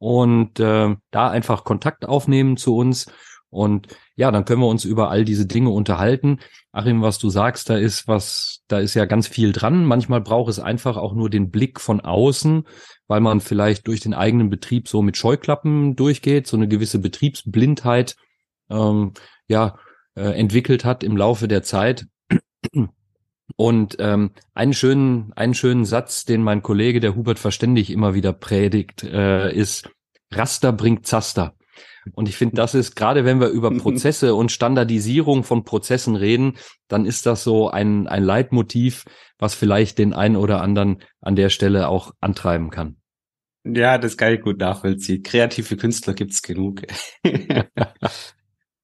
und 0.00 0.58
äh, 0.58 0.96
da 1.12 1.30
einfach 1.30 1.62
Kontakt 1.62 2.08
aufnehmen 2.08 2.56
zu 2.56 2.76
uns 2.76 3.06
und 3.50 3.88
ja, 4.14 4.30
dann 4.30 4.44
können 4.44 4.62
wir 4.62 4.68
uns 4.68 4.84
über 4.84 5.10
all 5.10 5.24
diese 5.24 5.44
Dinge 5.44 5.70
unterhalten. 5.70 6.38
Achim, 6.72 7.02
was 7.02 7.18
du 7.18 7.30
sagst, 7.30 7.68
da 7.68 7.76
ist 7.76 8.06
was, 8.06 8.62
da 8.68 8.78
ist 8.78 8.94
ja 8.94 9.06
ganz 9.06 9.26
viel 9.26 9.52
dran. 9.52 9.84
Manchmal 9.84 10.20
braucht 10.20 10.50
es 10.50 10.60
einfach 10.60 10.96
auch 10.96 11.14
nur 11.14 11.28
den 11.28 11.50
Blick 11.50 11.80
von 11.80 12.00
außen, 12.00 12.64
weil 13.08 13.20
man 13.20 13.40
vielleicht 13.40 13.88
durch 13.88 14.00
den 14.00 14.14
eigenen 14.14 14.50
Betrieb 14.50 14.88
so 14.88 15.02
mit 15.02 15.16
Scheuklappen 15.16 15.96
durchgeht, 15.96 16.46
so 16.46 16.56
eine 16.56 16.68
gewisse 16.68 17.00
Betriebsblindheit 17.00 18.16
ähm, 18.70 19.14
ja 19.48 19.76
äh, 20.14 20.30
entwickelt 20.38 20.84
hat 20.84 21.02
im 21.02 21.16
Laufe 21.16 21.48
der 21.48 21.64
Zeit. 21.64 22.06
Und 23.56 23.96
ähm, 23.98 24.30
einen 24.54 24.72
schönen, 24.72 25.32
einen 25.34 25.54
schönen 25.54 25.84
Satz, 25.84 26.24
den 26.24 26.42
mein 26.42 26.62
Kollege, 26.62 27.00
der 27.00 27.14
Hubert 27.14 27.38
Verständig, 27.38 27.90
immer 27.90 28.14
wieder 28.14 28.32
predigt, 28.32 29.02
äh, 29.02 29.52
ist 29.54 29.90
Raster 30.32 30.72
bringt 30.72 31.06
Zaster. 31.06 31.54
Und 32.14 32.28
ich 32.28 32.36
finde, 32.36 32.56
das 32.56 32.74
ist, 32.74 32.96
gerade 32.96 33.24
wenn 33.24 33.40
wir 33.40 33.48
über 33.48 33.70
Prozesse 33.76 34.34
und 34.34 34.52
Standardisierung 34.52 35.44
von 35.44 35.64
Prozessen 35.64 36.16
reden, 36.16 36.56
dann 36.88 37.06
ist 37.06 37.26
das 37.26 37.44
so 37.44 37.70
ein, 37.70 38.06
ein 38.06 38.22
Leitmotiv, 38.22 39.04
was 39.38 39.54
vielleicht 39.54 39.98
den 39.98 40.12
einen 40.12 40.36
oder 40.36 40.60
anderen 40.60 41.02
an 41.20 41.36
der 41.36 41.50
Stelle 41.50 41.88
auch 41.88 42.12
antreiben 42.20 42.70
kann. 42.70 42.96
Ja, 43.64 43.98
das 43.98 44.16
kann 44.16 44.32
ich 44.32 44.40
gut 44.40 44.58
nachvollziehen. 44.58 45.22
Kreative 45.22 45.76
Künstler 45.76 46.14
gibt's 46.14 46.42
genug. 46.42 46.82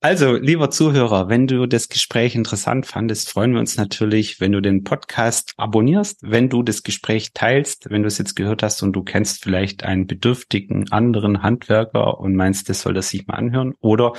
Also, 0.06 0.36
lieber 0.36 0.70
Zuhörer, 0.70 1.28
wenn 1.28 1.48
du 1.48 1.66
das 1.66 1.88
Gespräch 1.88 2.36
interessant 2.36 2.86
fandest, 2.86 3.28
freuen 3.28 3.54
wir 3.54 3.58
uns 3.58 3.76
natürlich, 3.76 4.40
wenn 4.40 4.52
du 4.52 4.62
den 4.62 4.84
Podcast 4.84 5.52
abonnierst, 5.56 6.20
wenn 6.22 6.48
du 6.48 6.62
das 6.62 6.84
Gespräch 6.84 7.32
teilst, 7.34 7.90
wenn 7.90 8.02
du 8.02 8.06
es 8.06 8.16
jetzt 8.16 8.36
gehört 8.36 8.62
hast 8.62 8.84
und 8.84 8.92
du 8.92 9.02
kennst 9.02 9.42
vielleicht 9.42 9.82
einen 9.82 10.06
bedürftigen 10.06 10.92
anderen 10.92 11.42
Handwerker 11.42 12.20
und 12.20 12.36
meinst, 12.36 12.68
das 12.68 12.82
soll 12.82 12.94
das 12.94 13.08
sich 13.08 13.26
mal 13.26 13.34
anhören 13.34 13.74
oder 13.80 14.12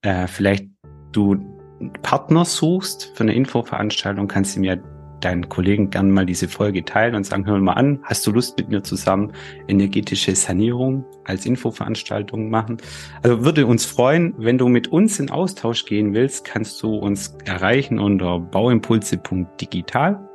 äh, 0.00 0.28
vielleicht 0.28 0.64
du 1.12 1.36
Partner 2.00 2.46
suchst 2.46 3.12
für 3.14 3.24
eine 3.24 3.34
Infoveranstaltung, 3.34 4.28
kannst 4.28 4.56
du 4.56 4.60
mir 4.60 4.82
deinen 5.20 5.48
Kollegen 5.48 5.90
gerne 5.90 6.10
mal 6.10 6.26
diese 6.26 6.48
Folge 6.48 6.84
teilen 6.84 7.14
und 7.14 7.24
sagen, 7.24 7.46
hör 7.46 7.58
mal 7.58 7.72
an, 7.72 8.00
hast 8.02 8.26
du 8.26 8.32
Lust 8.32 8.58
mit 8.58 8.68
mir 8.68 8.82
zusammen 8.82 9.32
energetische 9.66 10.34
Sanierung 10.34 11.04
als 11.24 11.46
Infoveranstaltung 11.46 12.50
machen? 12.50 12.78
Also 13.22 13.44
würde 13.44 13.66
uns 13.66 13.84
freuen, 13.84 14.34
wenn 14.38 14.58
du 14.58 14.68
mit 14.68 14.88
uns 14.88 15.18
in 15.20 15.30
Austausch 15.30 15.84
gehen 15.84 16.14
willst, 16.14 16.44
kannst 16.44 16.82
du 16.82 16.94
uns 16.94 17.36
erreichen 17.44 17.98
unter 17.98 18.38
bauimpulse.digital 18.38 20.28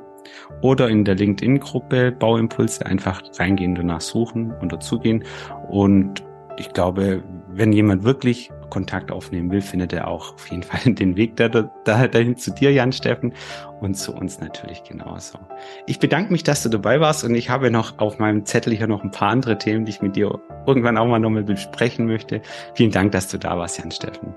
oder 0.62 0.88
in 0.88 1.04
der 1.04 1.14
LinkedIn-Gruppe 1.14 2.12
Bauimpulse 2.12 2.84
einfach 2.86 3.22
reingehen, 3.38 3.74
danach 3.74 4.00
suchen 4.00 4.52
und 4.60 4.72
dazugehen. 4.72 5.24
Und 5.68 6.24
ich 6.56 6.72
glaube, 6.72 7.22
wenn 7.48 7.72
jemand 7.72 8.04
wirklich 8.04 8.50
Kontakt 8.74 9.12
aufnehmen 9.12 9.52
will, 9.52 9.60
findet 9.60 9.92
er 9.92 10.08
auch 10.08 10.34
auf 10.34 10.50
jeden 10.50 10.62
Fall 10.68 10.92
den 10.92 11.16
Weg 11.16 11.36
da, 11.36 11.48
da, 11.48 11.62
dahin 12.08 12.36
zu 12.36 12.50
dir, 12.50 12.72
Jan 12.72 12.92
Steffen, 12.92 13.32
und 13.80 13.94
zu 13.94 14.12
uns 14.12 14.40
natürlich 14.40 14.82
genauso. 14.82 15.38
Ich 15.86 16.00
bedanke 16.00 16.32
mich, 16.32 16.42
dass 16.42 16.62
du 16.62 16.68
dabei 16.68 17.00
warst 17.00 17.22
und 17.22 17.34
ich 17.34 17.50
habe 17.50 17.70
noch 17.70 17.98
auf 17.98 18.18
meinem 18.18 18.44
Zettel 18.44 18.74
hier 18.74 18.88
noch 18.88 19.04
ein 19.04 19.12
paar 19.12 19.28
andere 19.28 19.58
Themen, 19.58 19.84
die 19.84 19.90
ich 19.90 20.02
mit 20.02 20.16
dir 20.16 20.40
irgendwann 20.66 20.98
auch 20.98 21.06
mal 21.06 21.20
nochmal 21.20 21.44
besprechen 21.44 22.06
möchte. 22.06 22.42
Vielen 22.74 22.90
Dank, 22.90 23.12
dass 23.12 23.28
du 23.28 23.38
da 23.38 23.56
warst, 23.56 23.78
Jan 23.78 23.92
Steffen. 23.92 24.34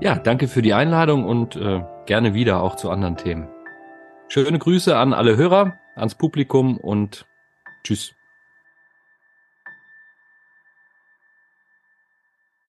Ja, 0.00 0.14
danke 0.14 0.48
für 0.48 0.62
die 0.62 0.72
Einladung 0.72 1.24
und 1.24 1.56
äh, 1.56 1.82
gerne 2.06 2.32
wieder 2.32 2.62
auch 2.62 2.76
zu 2.76 2.90
anderen 2.90 3.16
Themen. 3.16 3.48
Schöne 4.28 4.58
Grüße 4.58 4.96
an 4.96 5.12
alle 5.12 5.36
Hörer, 5.36 5.74
ans 5.96 6.14
Publikum 6.14 6.76
und 6.76 7.26
tschüss. 7.82 8.14